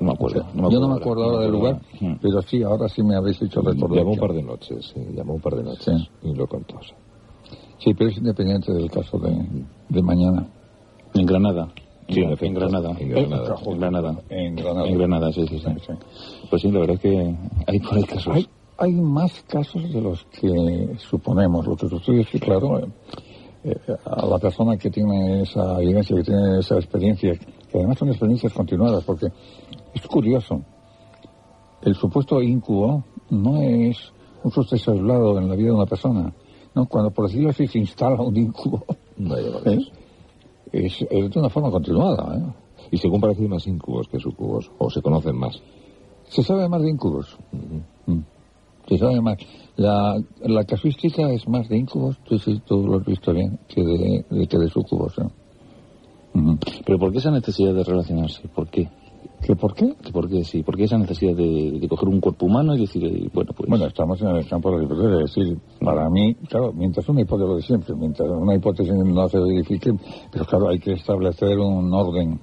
[0.00, 0.44] No me acuerdo.
[0.70, 1.80] Yo no me acuerdo ahora del lugar,
[2.20, 3.98] pero sí, ahora sí me habéis hecho recordar.
[3.98, 6.08] Llamó un par de noches, sí, llamó un par de noches Sí.
[6.24, 6.80] y lo contó.
[7.78, 7.94] sí.
[7.94, 9.46] Pero es independiente del caso de,
[9.88, 10.48] de mañana.
[11.14, 11.68] En Granada.
[12.08, 12.54] Sí, en en.
[12.54, 12.90] Granada.
[12.98, 13.56] En Granada.
[13.64, 14.22] En Granada.
[14.28, 14.88] En Granada.
[14.88, 15.92] En Granada, sí, sí, sí.
[16.50, 18.34] Pues sí, la verdad es que hay por ahí casos.
[18.34, 21.66] Hay, hay más casos de los que suponemos.
[21.66, 22.88] Lo que sucede es que, claro, eh, eh,
[24.04, 28.52] a la persona que tiene esa evidencia, que tiene esa experiencia, que además son experiencias
[28.52, 29.28] continuadas, porque
[29.94, 30.60] es curioso.
[31.82, 36.32] El supuesto incubo no es un suceso aislado en la vida de una persona.
[36.74, 38.84] No, cuando por decirlo así se instala un incubo,
[39.66, 39.78] ¿eh?
[40.72, 42.36] es, es de una forma continuada.
[42.36, 42.64] ¿eh?
[42.90, 45.60] Y según parece hay más incubos que sucubos, o se conocen más.
[46.28, 47.38] Se sabe más de incubos.
[48.06, 48.18] Mm.
[48.88, 49.38] Se sabe más.
[49.76, 53.82] La, la casuística es más de incubos, tú sí, tú lo has visto bien, que
[53.82, 55.14] de, de- que de sucubos.
[56.84, 58.46] Pero ¿por qué esa necesidad de relacionarse?
[58.48, 58.88] ¿Por qué?
[59.42, 59.94] ¿Que por qué?
[60.02, 60.62] ¿Que ¿Por qué sí?
[60.62, 63.68] ¿Por qué esa necesidad de, de coger un cuerpo humano y decir, eh, bueno, pues...
[63.68, 65.12] Bueno, estamos en el campo de las hipótesis.
[65.12, 69.28] Es decir, para mí, claro, mientras una hipótesis lo de siempre, mientras una hipótesis no
[69.28, 69.92] se verifique,
[70.30, 72.40] pero claro, hay que establecer un orden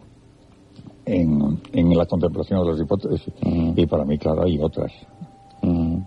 [1.05, 3.33] en, en la contemplación de las hipótesis.
[3.41, 4.91] Y para mí, claro, hay otras.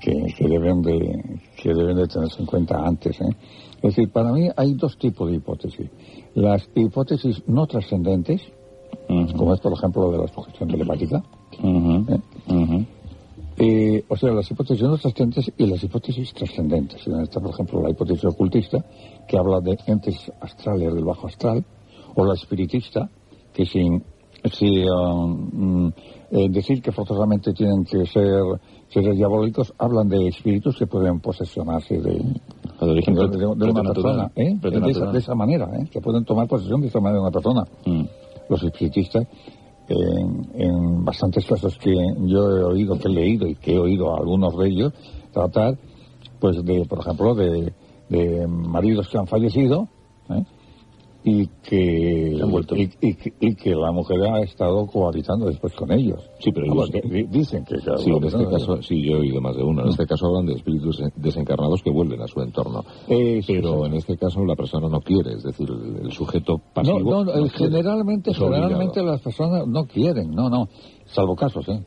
[0.04, 3.18] Que, que deben de que deben de tenerse en cuenta antes.
[3.20, 3.36] ¿eh?
[3.76, 5.88] Es decir, para mí hay dos tipos de hipótesis.
[6.34, 8.42] Las hipótesis no trascendentes,
[9.36, 11.22] como es por ejemplo de la sugestión telepática,
[11.62, 12.86] ¿eh?
[13.56, 17.06] Eh, o sea, las hipótesis no trascendentes y las hipótesis trascendentes.
[17.06, 18.84] En esta, por ejemplo, la hipótesis ocultista,
[19.28, 21.64] que habla de entes astrales del bajo astral,
[22.16, 23.08] o la espiritista,
[23.52, 24.02] que sin,
[24.52, 25.92] sin um, mm,
[26.32, 28.42] eh, decir que forzosamente tienen que ser
[28.88, 34.44] seres diabólicos, hablan de espíritus que pueden posesionarse de, de origen de, una persona, ¿eh?
[34.44, 35.12] de, esa, preternatural.
[35.12, 35.88] de esa manera, ¿eh?
[35.90, 37.64] que pueden tomar posesión de esa manera de una persona.
[37.86, 38.04] Mm,
[38.48, 39.26] Los espiritistas,
[39.88, 41.94] en, en bastantes casos que
[42.26, 44.92] yo he oído, que he leído y que he oído a algunos de ellos
[45.32, 45.76] tratar,
[46.40, 47.72] pues de, por ejemplo, de,
[48.08, 49.88] de maridos que han fallecido,
[50.30, 50.44] ¿eh?
[51.26, 52.36] Y que,
[52.76, 56.20] y, y que- y que la mujer ha estado cohabitando después con ellos.
[56.38, 57.78] Sí, pero ellos- di- dicen que...
[57.96, 59.82] Sí, en este caso, sí, yo he oído más de uno.
[59.84, 62.84] En este caso hablan de espíritus desencarnados que vuelven a su entorno.
[63.08, 63.86] Eh, Pero sí.
[63.86, 65.66] en este caso la persona no quiere, es decir,
[66.02, 66.98] el, sujeto No, pasivo.
[67.10, 67.48] no, no, quiere.
[67.48, 70.68] generalmente, generalmente las personas no quieren, no, no,
[71.06, 71.82] salvo casos, ¿eh?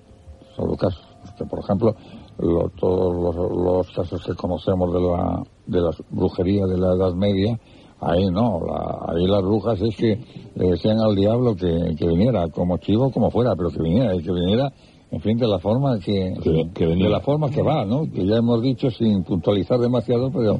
[0.56, 1.06] Salvo casos.
[1.38, 1.96] Que, por ejemplo,
[2.40, 7.14] lo- todos los, los casos que conocemos de la, de la brujería de la Edad
[7.14, 7.60] Media,
[8.00, 10.20] ahí no, la- ahí las brujas es que
[10.56, 14.22] le decían al diablo que, que viniera, como chivo, como fuera, pero que viniera, y
[14.24, 14.72] que viniera,
[15.12, 18.04] en fin, de la forma que, Que- que de la forma que va, ¿no?
[18.12, 20.60] Que ya hemos dicho sin puntualizar demasiado, pero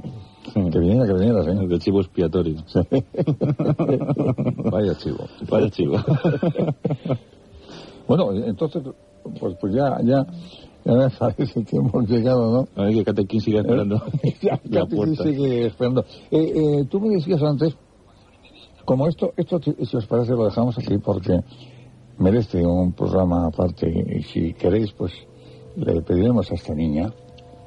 [0.54, 1.50] que viniera, que viniera, sí.
[1.52, 2.56] El de chivo expiatorio.
[4.72, 5.26] Vaya chivo.
[5.50, 5.98] Vaya chivo.
[8.08, 8.82] Bueno, entonces,
[9.38, 10.26] pues, pues ya, ya,
[10.86, 12.82] ya me parece que hemos llegado, ¿no?
[12.82, 14.02] A ver que Catequín sigue esperando
[14.70, 15.24] la puerta.
[15.24, 16.06] sigue esperando.
[16.32, 17.76] Eh, eh, tú me decías antes,
[18.86, 21.42] como esto, esto, si os parece, lo dejamos aquí porque
[22.20, 25.12] merece un programa aparte y si queréis, pues
[25.76, 27.14] le pediremos a esta niña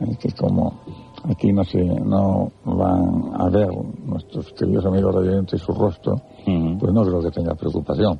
[0.00, 0.80] eh, que como
[1.24, 3.68] aquí no se, no van a ver
[4.04, 8.18] nuestros queridos amigos radioyentes su rostro, pues no creo que tenga preocupación.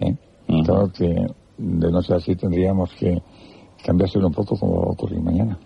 [0.00, 0.16] ¿eh?
[0.64, 1.26] Claro que
[1.58, 3.20] de no ser así tendríamos que
[3.86, 5.56] cambiárselo un poco como va a ocurrir mañana.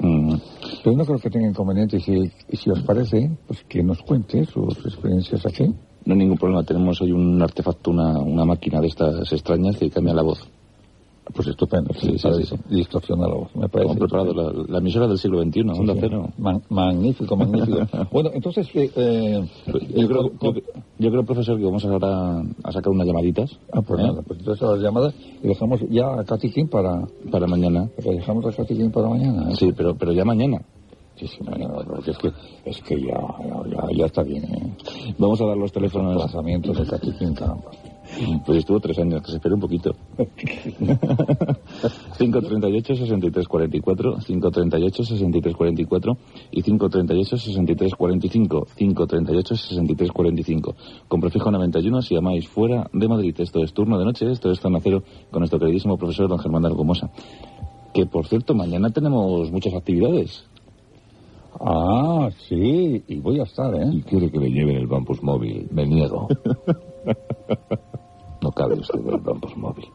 [0.00, 0.34] Mm.
[0.82, 4.00] Pero no creo que tenga inconveniente y si, y si os parece, pues que nos
[4.02, 5.64] cuente sus experiencias aquí.
[6.06, 6.64] No hay ningún problema.
[6.64, 10.40] Tenemos hoy un artefacto, una, una máquina de estas extrañas que cambia la voz.
[11.32, 13.94] Pues estupendo, Sí, sí, sí, distorsiona la voz, me parece.
[13.96, 15.94] Preparado la, la emisora del siglo XXI, Onda.
[15.98, 16.28] Cero.
[16.36, 17.78] Man- magnífico, magnífico.
[18.12, 19.42] bueno, entonces, eh, eh,
[19.96, 20.52] Yo creo, yo,
[20.98, 24.02] yo creo, profesor, que vamos ahora a sacar unas llamaditas Ah, pues ¿eh?
[24.06, 27.88] nada, pues entonces las llamadas y dejamos ya a Katy King para, para mañana.
[28.04, 29.50] la dejamos a Katy King para mañana.
[29.50, 29.56] ¿eh?
[29.58, 30.58] Sí, pero, pero ya mañana.
[31.16, 32.32] Sí, sí, mañana, porque es que,
[32.66, 33.18] es que ya,
[33.70, 34.76] ya, ya, está bien, ¿eh?
[35.16, 36.16] Vamos a dar los Los teléfonos.
[36.16, 37.70] lanzamientos de Katy King, caramba.
[38.44, 39.94] Pues estuvo tres años, que se espere un poquito.
[42.18, 46.16] 538 63 44, 538 63 44
[46.50, 50.74] y 538 63 45, 538 63 45.
[51.08, 53.34] Con prefijo 91 si llamáis fuera de Madrid.
[53.38, 56.62] Esto es turno de noche, esto es Zona Cero con nuestro queridísimo profesor don Germán
[56.62, 57.10] de Algomosa.
[57.92, 60.44] Que por cierto, mañana tenemos muchas actividades.
[61.60, 63.86] Ah, sí, y voy a estar, ¿eh?
[63.92, 65.68] Y quiere que le lleven el Bampus móvil.
[65.70, 66.26] Me niego.
[68.44, 69.86] No cabe usted en el Bampus móvil.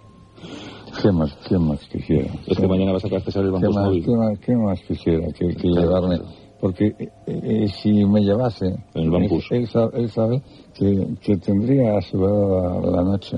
[1.03, 2.33] ¿Qué más, qué más quisiera?
[2.47, 4.03] Es que mañana va a César el ¿Qué más, Móvil.
[4.05, 6.17] qué más, qué más quisiera que, que llevarme?
[6.59, 9.45] Porque eh, eh, si me llevase, En el Bampus.
[9.51, 10.41] él, sa- él sabe
[10.73, 13.37] que, que tendría asegurada la noche.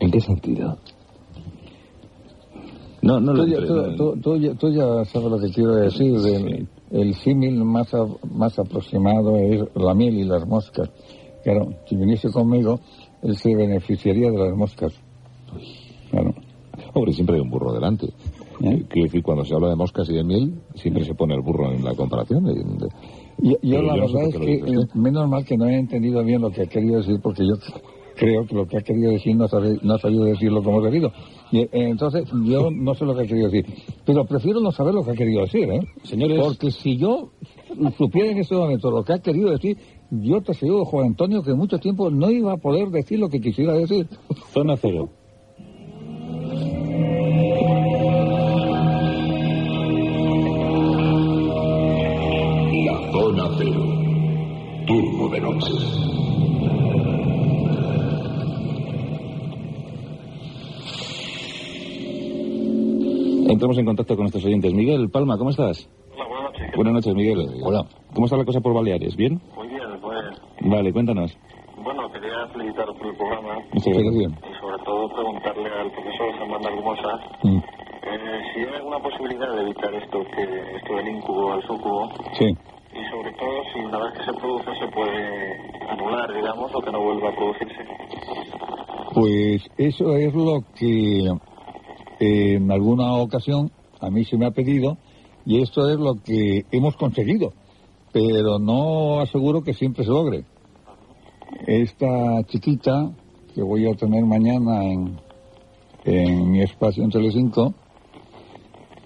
[0.00, 0.76] ¿En qué sentido?
[3.00, 5.76] No, no lo Tú ya, tú, tú- tú ya- tú ya sabes lo que quiero
[5.76, 6.18] decir.
[6.18, 6.32] Sí.
[6.32, 10.90] del- el símil más, a- más aproximado es la miel y las moscas.
[11.44, 12.80] Claro, si viniese conmigo,
[13.22, 14.92] él se beneficiaría de las moscas.
[16.10, 16.34] Claro.
[16.94, 18.06] Hombre, siempre hay un burro delante.
[18.60, 18.82] ¿Eh?
[18.88, 21.70] Quiero decir, cuando se habla de moscas y de miel, siempre se pone el burro
[21.72, 22.46] en la comparación.
[22.46, 22.88] Y- de-
[23.38, 25.76] Yo, yo la yo no sé verdad es que eh, menos mal que no he
[25.76, 27.54] entendido bien lo que ha querido decir porque yo
[28.16, 31.12] creo que lo que ha querido decir no, sabe, no ha sabido decirlo como debido.
[31.52, 33.66] Y, eh, entonces yo no sé lo que ha querido decir.
[34.04, 35.80] Pero prefiero no saber lo que ha querido decir, ¿eh?
[36.02, 36.40] Señores.
[36.44, 37.30] Porque si yo
[37.96, 39.76] supiera en este momento lo que ha querido decir,
[40.10, 43.28] yo te aseguro, Juan Antonio, que en mucho tiempo no iba a poder decir lo
[43.28, 44.06] que quisiera decir.
[44.52, 45.08] Zona Cero.
[52.84, 53.84] La zona cero.
[54.86, 55.72] Turno de noche.
[63.50, 64.72] Entramos en contacto con nuestros oyentes.
[64.72, 65.88] Miguel Palma, ¿cómo estás?
[66.14, 66.76] Hola, buenas noches.
[66.76, 67.48] Buenas noches, Miguel.
[67.64, 67.86] Hola.
[68.14, 69.16] ¿Cómo está la cosa por Baleares?
[69.16, 69.40] ¿Bien?
[69.56, 69.67] Muy.
[70.60, 71.36] Vale, cuéntanos.
[71.82, 74.32] Bueno, quería felicitaros por el programa Muchas gracias.
[74.32, 79.60] y sobre todo preguntarle al profesor Germán Argumosa Mm, eh, si hay alguna posibilidad de
[79.62, 80.42] evitar esto, que
[80.76, 82.46] esto del incubo al sucubo Sí.
[82.46, 85.54] y sobre todo si una vez que se produce se puede
[85.88, 87.84] anular, digamos, o que no vuelva a producirse.
[89.14, 91.26] Pues eso es lo que
[92.20, 94.96] eh, en alguna ocasión a mí se me ha pedido
[95.46, 97.52] y esto es lo que hemos conseguido,
[98.12, 100.44] pero no aseguro que siempre se logre.
[101.66, 103.10] Esta chiquita
[103.54, 105.18] que voy a tener mañana en,
[106.04, 107.74] en mi espacio en Telecinco,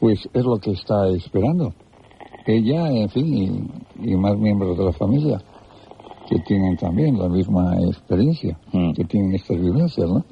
[0.00, 1.74] pues es lo que está esperando.
[2.46, 3.70] Ella, en fin,
[4.02, 5.40] y, y más miembros de la familia
[6.28, 8.92] que tienen también la misma experiencia, Mm.
[8.92, 10.24] que tienen estas vivencias, ¿no?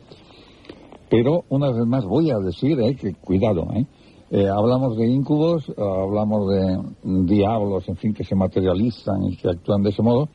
[1.09, 3.85] Pero una vez más voy a decir eh, que cuidado, ¿eh?
[4.31, 9.49] Eh, hablamos de íncubos, eh, hablamos de diablos, en fin, que se materializan y que
[9.49, 10.29] actúan de ese modo,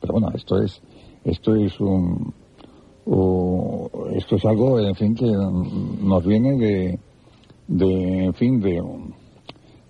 [0.00, 0.80] pero bueno, esto es
[1.24, 2.32] Esto es un,
[4.14, 6.98] esto es algo, en fin, que nos viene de,
[7.68, 8.82] de en fin, de,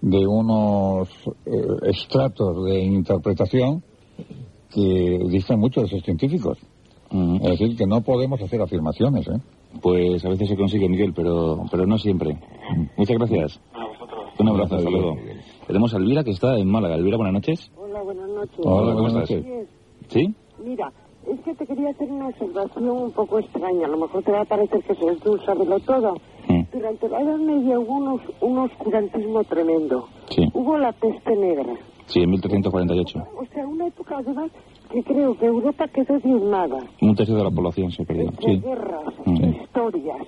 [0.00, 1.08] de unos
[1.46, 3.82] eh, estratos de interpretación
[4.70, 6.58] que dicen mucho de esos científicos.
[7.10, 7.36] Mm.
[7.42, 9.40] Es decir, que no podemos hacer afirmaciones, ¿eh?
[9.80, 12.38] Pues a veces se consigue, Miguel, pero, pero no siempre.
[12.96, 13.60] Muchas gracias.
[13.72, 14.24] A vosotros.
[14.38, 15.16] Un abrazo, hasta luego.
[15.66, 16.96] Tenemos a Elvira que está en Málaga.
[16.96, 17.70] Elvira, buenas noches.
[17.76, 18.58] Hola, buenas noches.
[18.64, 19.28] Hola, ¿cómo estás?
[20.08, 20.34] ¿Sí?
[20.64, 20.92] Mira,
[21.26, 23.86] es que te quería hacer una observación un poco extraña.
[23.86, 26.14] A lo mejor te va a parecer que soy tú, sábelo todo.
[26.48, 26.62] Mm.
[26.72, 30.08] Durante la Edad Media hubo unos, un oscurantismo tremendo.
[30.30, 30.42] Sí.
[30.52, 31.74] Hubo la peste negra.
[32.06, 33.18] Sí, en 1348.
[33.36, 34.50] O sea, una época además
[34.92, 36.78] que creo que Europa quedó diezmada.
[37.00, 38.30] Un tercio de la población se perdió.
[38.44, 38.58] Sí.
[38.60, 39.44] guerras, Mm.
[39.62, 40.26] historias,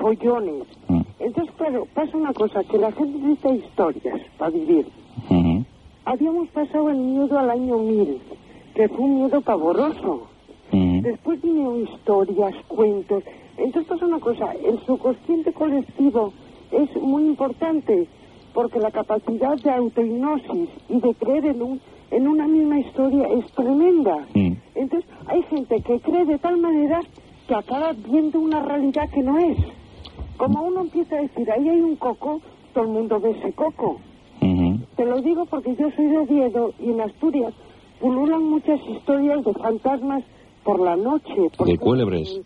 [0.00, 0.64] follones.
[0.88, 1.00] Mm.
[1.20, 4.86] Entonces, claro, pasa una cosa, que la gente necesita historias para vivir.
[6.04, 8.18] Habíamos pasado el miedo al año 1000,
[8.74, 10.26] que fue un miedo pavoroso.
[10.72, 13.22] Después vinieron historias, cuentos.
[13.58, 16.32] Entonces pasa una cosa, el subconsciente colectivo
[16.70, 18.06] es muy importante
[18.54, 23.46] porque la capacidad de autohipnosis y de creer en, un, en una misma historia es
[23.52, 24.26] tremenda.
[24.34, 24.52] Mm.
[24.74, 27.00] Entonces hay gente que cree de tal manera
[27.46, 29.58] que acaba viendo una realidad que no es.
[30.36, 32.40] Como uno empieza a decir, ahí hay un coco,
[32.72, 33.98] todo el mundo ve ese coco.
[34.96, 37.54] Te lo digo porque yo soy de Oviedo y en Asturias
[38.00, 40.22] pululan muchas historias de fantasmas
[40.62, 41.50] por la noche.
[41.64, 42.40] De cuélebres.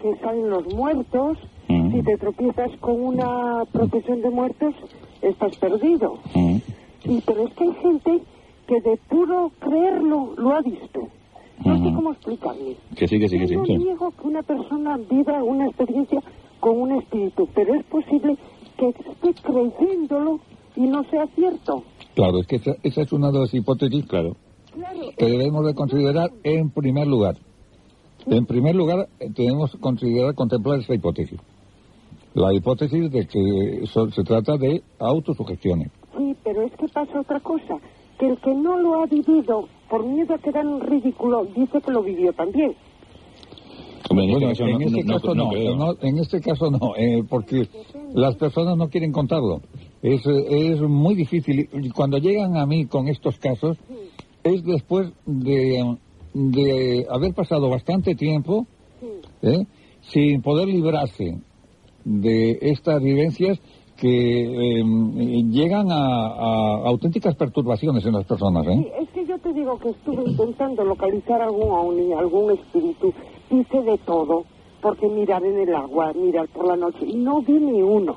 [0.00, 1.36] Que salen los muertos.
[1.68, 1.92] Mm.
[1.92, 4.74] Si te tropiezas con una procesión de muertos,
[5.20, 6.18] estás perdido.
[7.04, 8.20] Y, pero es que hay gente
[8.68, 11.08] que de puro creerlo lo ha visto.
[11.64, 11.94] No sé Ujú.
[11.96, 12.76] cómo explicarme.
[12.96, 13.56] Que sí, que sí, que sí.
[13.56, 16.20] No niego que una persona viva una experiencia
[16.60, 18.36] con un espíritu, pero es posible
[18.76, 20.38] que esté creyéndolo
[20.76, 21.82] y no sea cierto.
[22.14, 24.36] Claro, es que esa, esa es una de las hipótesis Claro.
[24.72, 27.36] Claro, que debemos de considerar en primer lugar.
[28.26, 31.40] En primer lugar, eh, tenemos que considerar, contemplar esa hipótesis.
[32.34, 35.90] La hipótesis de que so- se trata de autosugestiones.
[36.16, 37.78] sí, pero es que pasa otra cosa,
[38.18, 41.90] que el que no lo ha vivido, por miedo a quedar en ridículo, dice que
[41.92, 42.74] lo vivió también.
[44.10, 45.76] En Bueno, este caso en no, este no- caso no no, creo.
[45.76, 47.68] no, en este caso no, eh, porque
[48.14, 49.60] las personas no quieren contarlo.
[50.02, 51.68] Es, es muy difícil.
[51.72, 53.76] Y cuando llegan a mí con estos casos,
[54.44, 55.96] es después de,
[56.32, 58.66] de haber pasado bastante tiempo
[59.42, 59.64] ¿eh?
[60.00, 61.38] sin poder librarse
[62.04, 63.58] de estas vivencias
[63.98, 64.84] que eh,
[65.50, 68.64] llegan a, a auténticas perturbaciones en las personas.
[68.66, 68.74] ¿eh?
[68.76, 73.12] Sí, es que yo te digo que estuve intentando localizar algún ovni, algún espíritu,
[73.50, 74.44] hice de todo,
[74.80, 78.16] porque mirar en el agua, mirar por la noche, y no vi ni uno.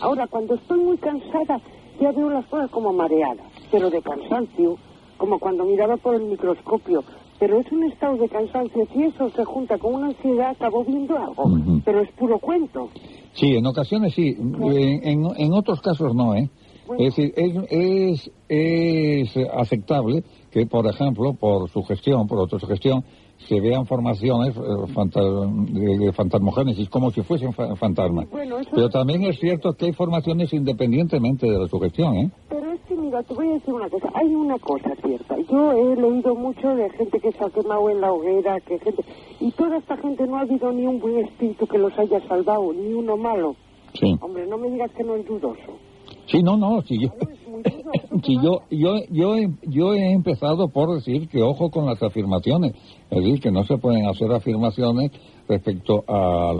[0.00, 1.60] Ahora, cuando estoy muy cansada,
[2.00, 4.76] ya veo las cosas como mareadas, pero de cansancio,
[5.16, 7.04] como cuando miraba por el microscopio.
[7.38, 11.16] Pero es un estado de cansancio, si eso se junta con una ansiedad, acabo viendo
[11.16, 11.44] algo,
[11.84, 12.90] pero es puro cuento.
[13.34, 16.48] Sí, en ocasiones sí, en, en, en otros casos no, ¿eh?
[16.98, 23.04] Es decir, es, es, es aceptable que, por ejemplo, por su gestión, por autosugestión,
[23.48, 24.60] se vean formaciones eh,
[24.92, 28.28] fanta- de, fantasmogénesis como si fuesen fa- fantasmas.
[28.30, 32.30] Bueno, Pero también es cierto que hay formaciones independientemente de la sugestión, ¿eh?
[33.10, 34.08] Mira, te voy a decir una cosa.
[34.14, 35.36] Hay una cosa cierta.
[35.50, 39.04] Yo he leído mucho de gente que se ha quemado en la hoguera, que gente...
[39.40, 42.72] Y toda esta gente no ha habido ni un buen espíritu que los haya salvado,
[42.72, 43.56] ni uno malo.
[43.94, 44.16] Sí.
[44.20, 45.58] Hombre, no me digas que no es dudoso.
[46.26, 47.08] Sí, no, no, sí, yo,
[48.22, 52.74] sí, yo, yo, yo, he, yo he empezado por decir que ojo con las afirmaciones,
[53.10, 55.10] es decir, que no se pueden hacer afirmaciones
[55.48, 56.52] respecto a,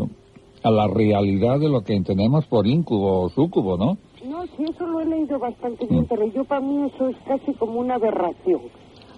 [0.64, 3.98] a la realidad de lo que entendemos por íncubo o súcubo, ¿no?
[4.40, 7.52] No, sí, eso lo he leído bastante bien, pero yo para mí eso es casi
[7.54, 8.62] como una aberración.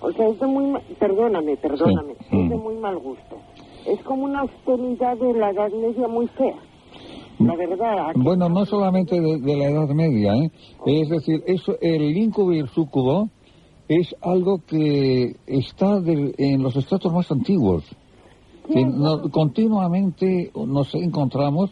[0.00, 0.80] O sea, es de muy...
[0.98, 2.14] Perdóname, perdóname.
[2.28, 2.40] Sí.
[2.40, 3.36] Es de muy mal gusto.
[3.86, 6.56] Es como una austeridad de la Edad Media muy fea.
[7.38, 8.12] La verdad.
[8.16, 10.50] Bueno, no solamente de, de la Edad Media, ¿eh?
[10.86, 13.28] Es decir, eso, el íncubo y el súcubo
[13.88, 17.84] es algo que está de- en los estratos más antiguos.
[18.72, 21.70] Que no- continuamente nos encontramos,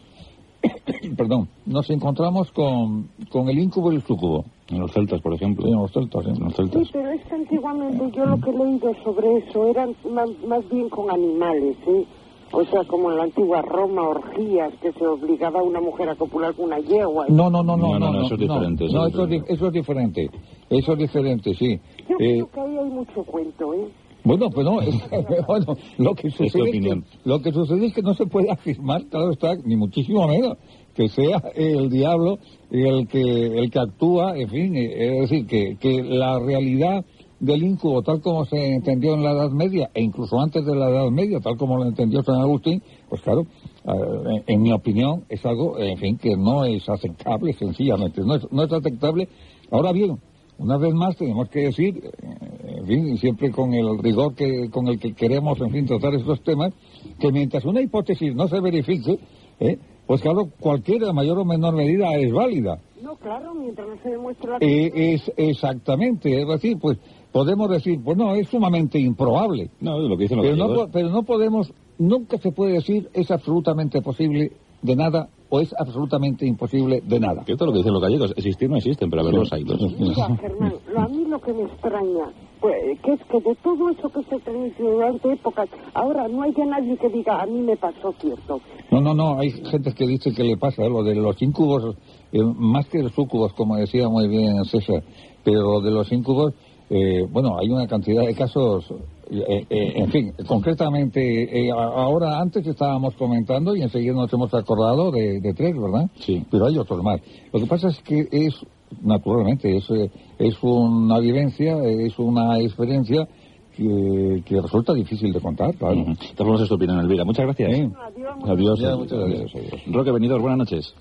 [1.17, 4.45] perdón, nos encontramos con, con el íncubo y el súcubo.
[4.69, 5.67] En los celtas, por ejemplo.
[5.67, 6.29] En los celtas, ¿eh?
[6.29, 6.89] En los Sí, celtas.
[6.93, 10.87] pero es que antiguamente yo lo que he leído sobre eso eran más, más bien
[10.89, 12.05] con animales, ¿eh?
[12.53, 16.15] O sea, como en la antigua Roma, orgías, que se obligaba a una mujer a
[16.15, 17.25] copular con una yegua.
[17.29, 19.23] No, no, no, no, No, no, no, no, eso es diferente, eso No, es eso
[19.23, 19.53] es, di- diferente.
[19.53, 20.29] eso es diferente.
[20.69, 21.79] Eso es diferente, sí.
[22.09, 23.87] Yo Eh, creo que ahí hay mucho cuento, ¿eh?
[24.23, 24.95] Bueno, pues no, es-
[25.47, 29.05] bueno, lo que sucede es que, lo que sucede es que no se puede afirmar,
[29.07, 30.57] claro está, ni muchísimo menos,
[30.95, 32.37] que sea el diablo
[32.69, 33.21] el que
[33.57, 37.03] el que actúa, en fin, eh, es decir, que, que la realidad
[37.39, 40.89] del incubo tal como se entendió en la Edad Media e incluso antes de la
[40.89, 43.47] Edad Media, tal como lo entendió San Agustín, pues claro,
[43.85, 48.51] eh, en mi opinión es algo, en fin, que no es aceptable, sencillamente, no es,
[48.51, 49.27] no es aceptable.
[49.71, 50.19] Ahora bien,
[50.61, 54.69] una vez más tenemos que decir, eh, en fin, y siempre con el rigor que,
[54.69, 56.71] con el que queremos, en fin, tratar estos temas,
[57.19, 59.19] que mientras una hipótesis no se verifique,
[59.59, 59.79] ¿eh?
[60.05, 62.79] pues claro, cualquiera, mayor o menor medida, es válida.
[63.01, 64.57] No, claro, mientras no se demuestre la...
[64.61, 66.99] Eh, es exactamente, es decir, pues
[67.31, 69.71] podemos decir, pues no, es sumamente improbable.
[69.79, 73.09] No, es lo que dicen los Pero no, pero no podemos, nunca se puede decir
[73.13, 74.51] es absolutamente posible
[74.83, 77.41] de nada o es absolutamente imposible de nada.
[77.45, 78.31] Esto es lo que dicen los gallegos.
[78.37, 79.63] Existir no existen, pero a ver los hay.
[79.65, 82.31] los- Mira, Germán, lo- a mí lo que me extraña,
[82.61, 82.73] pues,
[83.03, 86.65] que es que de todo eso que se transmitió durante épocas, ahora no hay ya
[86.65, 88.61] nadie que diga, a mí me pasó cierto.
[88.91, 90.89] No, no, no, hay gente que dice que le pasa ¿eh?
[90.89, 91.97] lo de los incubos,
[92.31, 95.03] eh, más que los sucubos, como decía muy bien César,
[95.43, 96.53] pero de los incubos,
[96.89, 98.85] eh, bueno, hay una cantidad de casos,
[99.31, 101.21] eh, eh, en fin, concretamente,
[101.67, 106.09] eh, ahora antes estábamos comentando y enseguida nos hemos acordado de, de tres, ¿verdad?
[106.19, 106.43] Sí.
[106.51, 107.21] Pero hay otros más.
[107.53, 108.53] Lo que pasa es que es,
[109.01, 113.27] naturalmente, es, eh, es una vivencia, es una experiencia
[113.75, 115.95] que, que resulta difícil de contar, claro.
[115.95, 117.23] De todas formas, es tu opinión, Elvira.
[117.23, 117.71] Muchas gracias.
[117.73, 117.81] Sí.
[117.81, 118.35] Adiós.
[118.43, 118.79] Adiós.
[118.79, 119.73] Adiós, muchas adiós, gracias.
[119.73, 119.95] adiós.
[119.95, 120.93] Roque Venidor, buenas noches.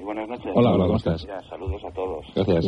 [0.00, 0.52] Muy buenas noches.
[0.54, 1.22] Hola, hola, ¿cómo estás?
[1.24, 2.24] Mira, saludos a todos.
[2.34, 2.64] Gracias.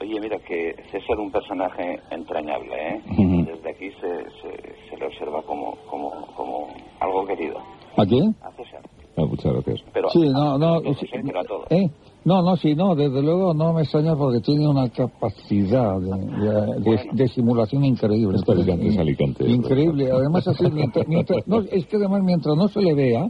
[0.00, 3.02] Oye, mira que César es un personaje entrañable, ¿eh?
[3.10, 3.44] Ujú.
[3.44, 6.68] Desde aquí se, se, se le observa como, como, como
[7.00, 7.58] algo querido.
[7.98, 8.34] ¿A quién?
[8.40, 8.80] A César.
[9.18, 9.80] Ah, muchas gracias.
[9.92, 11.22] Pero Sí, a, no, no, a todos, sí, ¿eh?
[11.38, 11.66] A todos.
[11.70, 11.90] ¿eh?
[12.24, 16.80] No, no, sí, no, desde luego no me extraña porque tiene una capacidad de, de-
[16.80, 18.38] de- de simulación increíble.
[18.38, 19.50] Es Alicante, es Alicante.
[19.50, 23.28] Increíble, además así, mientras, mientras- no, es que además mientras no se le vea,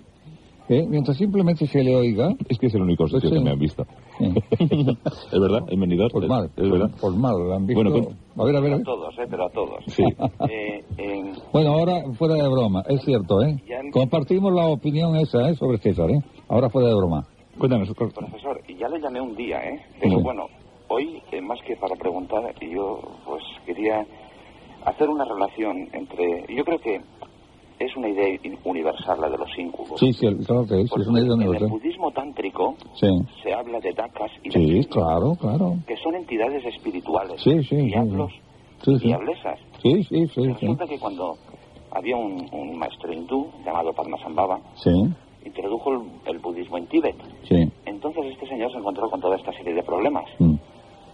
[0.70, 0.86] ¿eh?
[0.88, 3.34] mientras simplemente se le oiga, Es que es el único sitio Sí.
[3.36, 3.82] que me han visto.
[4.20, 4.34] ¿eh?
[5.32, 6.10] Es verdad, en Venidor.
[6.12, 6.90] pues es- mal, Es verdad.
[7.00, 7.82] pues mal, lo han visto.
[7.82, 9.26] Bueno, pues- a ver, a ver, a todos, ¿eh?
[9.28, 9.84] Pero a todos.
[9.88, 10.04] Sí.
[10.50, 13.56] Eh, en- Bueno, ahora fuera de broma, es cierto, ¿eh?
[13.92, 15.54] Compartimos la opinión esa, ¿eh?
[15.54, 16.20] Sobre César, ¿eh?
[16.48, 17.26] Ahora fuera de broma.
[17.58, 17.90] Cuéntanos.
[17.94, 19.80] Profesor, y ya le llamé un día, ¿eh?
[20.00, 20.22] Pero Sí.
[20.22, 20.46] bueno,
[20.88, 24.06] hoy, eh, más que para preguntar, yo pues quería
[24.86, 26.46] hacer una relación entre...
[26.56, 27.00] Yo creo que
[27.80, 29.98] es una idea universal la de los incubos.
[29.98, 31.68] Sí, sí, claro que Porque es una idea en el universal.
[31.70, 33.08] budismo tántrico Sí,
[33.42, 35.74] se habla de dakas y de sí, claro, claro.
[35.86, 38.30] que son entidades espirituales, Sí, diablos
[38.84, 39.06] Sí, sí.
[39.08, 39.58] diablesas.
[39.82, 40.46] Sí, sí, sí, sí.
[40.52, 41.36] Resulta que cuando
[41.90, 44.90] había un, un maestro hindú llamado Padmasambhava, Sí,
[45.44, 47.16] introdujo el, el budismo en Tíbet.
[47.48, 47.70] sí.
[47.86, 50.24] Entonces este señor se encontró con toda esta serie de problemas.
[50.38, 50.54] Mm.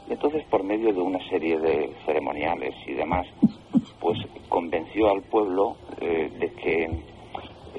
[0.09, 3.27] Y entonces, por medio de una serie de ceremoniales y demás,
[4.01, 6.89] pues convenció al pueblo eh, de que,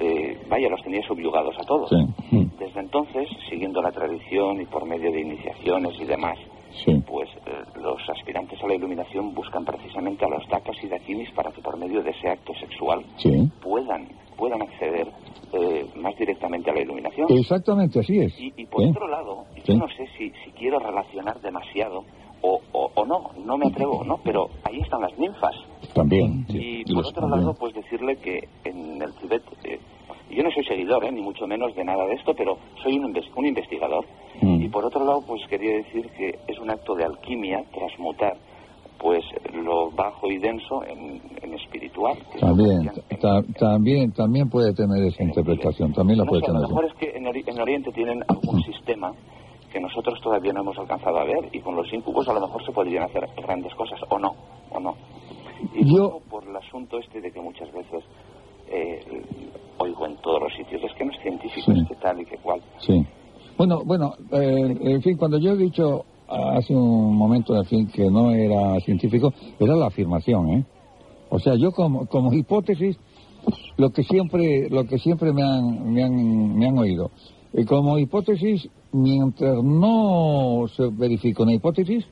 [0.00, 1.88] eh, vaya, los tenía subyugados a todos.
[1.88, 2.36] Sí.
[2.36, 2.50] Mm.
[2.58, 6.38] Desde entonces, siguiendo la tradición y por medio de iniciaciones y demás,
[6.84, 7.02] Sí.
[7.06, 7.50] pues eh,
[7.82, 11.78] los aspirantes a la iluminación buscan precisamente a los dakas y dakinis para que por
[11.78, 13.50] medio de ese acto sexual Sí.
[13.62, 14.06] puedan,
[14.36, 15.08] puedan acceder
[15.54, 17.26] eh, más directamente a la iluminación.
[17.30, 18.38] Exactamente, así es.
[18.38, 19.72] Y, y por otro lado, Sí.
[19.72, 22.04] yo no sé si, si quiero relacionar demasiado
[22.42, 24.18] o, o, o no, no me atrevo, ¿no?
[24.24, 25.54] Pero ahí están las ninfas.
[25.94, 26.44] También.
[26.48, 27.40] Y y por otro también.
[27.40, 29.78] lado, pues decirle que en el Tibet, eh,
[30.30, 33.14] yo no soy seguidor, eh, ni mucho menos de nada de esto, pero soy un,
[33.36, 34.04] un investigador.
[34.42, 34.62] Mm.
[34.62, 38.36] Y por otro lado, pues quería decir que es un acto de alquimia transmutar
[39.00, 39.22] pues
[39.54, 42.18] lo bajo y denso en, en espiritual.
[42.40, 46.46] También, hacían en- ta- también, también puede tener esa interpretación, también la no puede sé,
[46.46, 46.62] a tener.
[46.62, 49.12] lo mejor es que en Oriente tienen algún sistema
[49.72, 52.64] que nosotros todavía no hemos alcanzado a ver y con los incubos a lo mejor
[52.64, 54.34] se podrían hacer grandes cosas o no,
[54.70, 54.94] o no.
[55.74, 58.02] Y Yo- por el asunto este de que muchas veces
[58.70, 59.00] eh,
[59.78, 61.80] oigo en todos los sitios, es que no es científico, Sí.
[61.80, 62.60] es que tal y que cual.
[62.80, 63.04] Sí.
[63.56, 68.10] Bueno, bueno, eh, en fin, cuando yo he dicho hace un momento, en fin, que
[68.10, 70.64] no era científico, era la afirmación, ¿eh?
[71.30, 72.98] O sea, yo como, como hipótesis,
[73.78, 77.10] lo que siempre, lo que siempre me han, me han, me han oído.
[77.52, 82.04] Y como hipótesis, mientras no se verifique una hipótesis,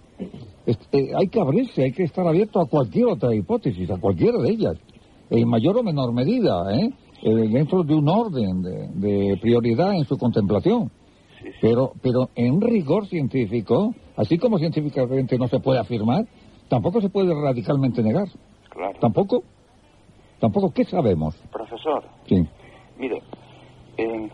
[0.64, 4.38] es- eh, hay que abrirse, hay que estar abierto a cualquier otra hipótesis, a cualquiera
[4.38, 4.76] de ellas,
[5.30, 6.90] en mayor o menor medida, ¿eh?
[7.22, 10.90] Eh, dentro de un orden de, de prioridad en su contemplación.
[11.40, 16.26] Sí, sí, Pero, pero en rigor científico, así como científicamente no se puede afirmar,
[16.68, 18.28] tampoco se puede radicalmente negar.
[18.70, 18.98] claro.
[19.00, 19.42] Tampoco.
[20.38, 21.34] Tampoco, ¿qué sabemos?
[21.50, 22.36] Profesor, Sí.
[22.98, 23.22] mire,
[23.96, 24.28] eh,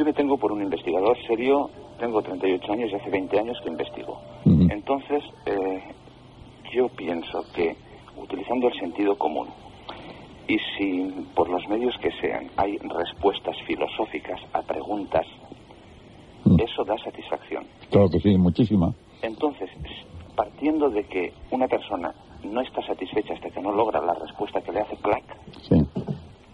[0.00, 3.68] yo me tengo por un investigador serio, tengo 38 años y hace 20 años que
[3.68, 4.18] investigo.
[4.46, 5.82] Entonces, eh,
[6.72, 7.76] yo pienso que
[8.16, 9.48] utilizando el sentido común
[10.48, 15.26] y si por los medios que sean hay respuestas filosóficas a preguntas,
[16.56, 17.66] eso da satisfacción.
[17.90, 18.94] Claro que sí, muchísima.
[19.20, 19.68] Entonces,
[20.34, 24.72] partiendo de que una persona no está satisfecha hasta que no logra la respuesta que
[24.72, 25.24] le hace clac,
[25.60, 25.76] Sí.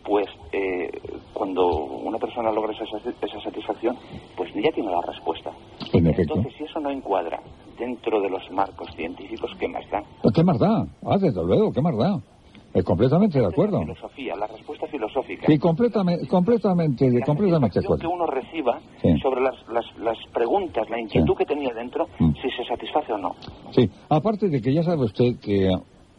[0.04, 0.90] pues eh,
[1.36, 3.96] cuando una persona logra esa, esa satisfacción,
[4.36, 5.50] pues ya tiene la respuesta.
[5.92, 6.06] En.
[6.06, 7.40] Entonces, si eso no encuadra
[7.78, 10.02] dentro de los marcos científicos, ¿qué más da?
[10.34, 10.86] ¿Qué más da?
[11.04, 12.18] Ah, desde luego, ¿qué más da?
[12.74, 13.78] Eh, completamente de acuerdo.
[13.78, 15.46] La filosofía, la respuesta filosófica.
[15.46, 18.24] Sí, completamente, completamente, la completamente de satisfacción que acuerdo.
[18.24, 19.18] uno reciba Sí.
[19.22, 21.38] sobre las, las, las preguntas, la inquietud Sí.
[21.38, 22.32] que tenía dentro, Mm.
[22.34, 23.34] si se satisface o no.
[23.70, 25.70] Sí, aparte de que ya sabe usted que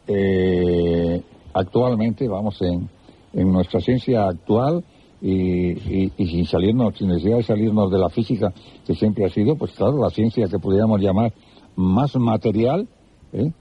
[0.08, 1.22] eh,
[1.54, 2.90] actualmente, vamos, en,
[3.34, 4.84] en nuestra ciencia actual
[5.22, 8.54] y, y- sin salirnos, sin necesidad de salirnos de la física,
[8.86, 11.34] que siempre ha sido, pues claro, la ciencia que pudiéramos llamar
[11.76, 12.88] más material,
[13.34, 13.52] ¿eh?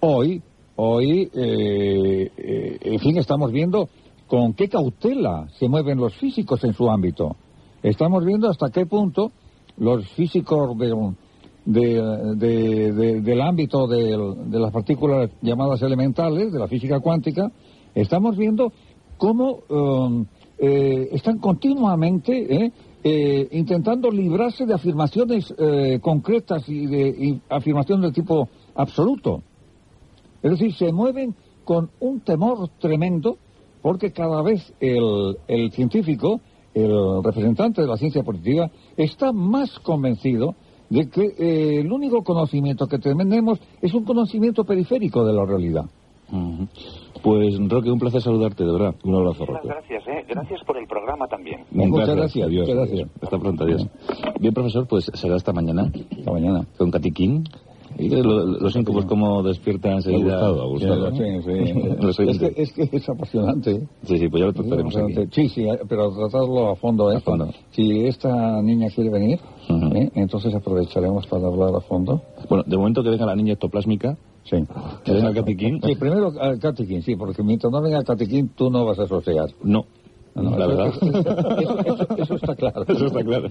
[0.00, 0.42] hoy,
[0.76, 3.88] hoy, eh, eh, en fin, estamos viendo
[4.26, 7.36] con qué cautela se mueven los físicos en su ámbito.
[7.82, 9.32] Estamos viendo hasta qué punto
[9.76, 10.94] los físicos de,
[11.64, 17.50] de- de- de- del ámbito de las partículas llamadas elementales, de la física cuántica,
[17.94, 18.72] estamos viendo
[19.18, 20.24] cómo um,
[20.64, 25.52] eh, están continuamente eh, eh, intentando librarse de afirmaciones
[26.00, 29.42] concretas y de y afirmaciones de tipo absoluto.
[30.40, 31.34] Es decir, se mueven
[31.64, 33.38] con un temor tremendo
[33.82, 35.36] porque cada vez el,
[35.72, 36.40] científico,
[36.74, 40.54] el representante de la ciencia positiva, está más convencido
[40.90, 45.86] de que el único conocimiento que tenemos es un conocimiento periférico de la realidad.
[46.30, 46.68] Ujú.
[47.22, 48.94] Pues, Roque, un placer saludarte, de verdad.
[49.04, 49.68] Un abrazo, Muchas Roque.
[49.68, 50.24] gracias, ¿eh?
[50.28, 51.60] Gracias por el programa también.
[51.70, 52.46] Muchas gracias.
[52.48, 53.10] Adiós, muchas gracias.
[53.22, 53.86] Hasta pronto, adiós.
[54.40, 56.66] Bien, profesor, pues será hasta mañana Hasta mañana.
[56.76, 57.44] con Catiquín.
[57.98, 60.32] Y lo- los incubos como despierta Me ha enseguida.
[60.36, 61.10] gustado, ha gustado.
[61.12, 61.52] Sí, sí.
[62.30, 63.86] Es, que, es que es apasionante.
[64.04, 65.14] Sí, sí, pues ya lo trataremos aquí.
[65.30, 67.12] Sí, sí, pero tratarlo a fondo.
[67.12, 67.16] ¿eh?
[67.16, 67.50] A fondo.
[67.72, 69.94] Si esta niña quiere venir, Ujú.
[69.94, 70.10] ¿eh?
[70.14, 72.22] entonces aprovecharemos para hablar a fondo.
[72.48, 74.16] Bueno, de momento que venga la niña ectoplásmica.
[74.44, 74.56] Sí.
[75.04, 75.80] Que venga Catiquín.
[75.82, 79.48] Sí, primero al Catiquín, sí, porque mientras no venga Catiquín tú no vas a sosegar.
[79.62, 79.84] No,
[80.34, 80.86] No, la verdad.
[80.88, 82.84] Eso, eso- eso está claro.
[82.88, 83.50] Eso está claro.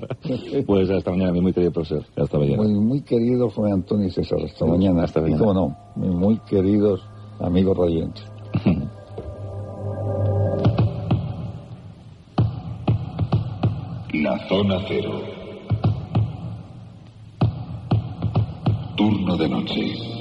[0.66, 2.04] Pues hasta mañana, mi muy querido profesor.
[2.16, 2.64] Hasta mañana.
[2.64, 4.39] Muy, muy querido fue Antonio y César.
[4.44, 5.04] Hasta mañana.
[5.04, 5.39] Hasta Y mañana.
[5.39, 7.02] cómo no, mis muy queridos
[7.39, 8.24] amigos radiantes.
[14.14, 15.22] La zona cero.
[18.98, 20.20] Turno de noche.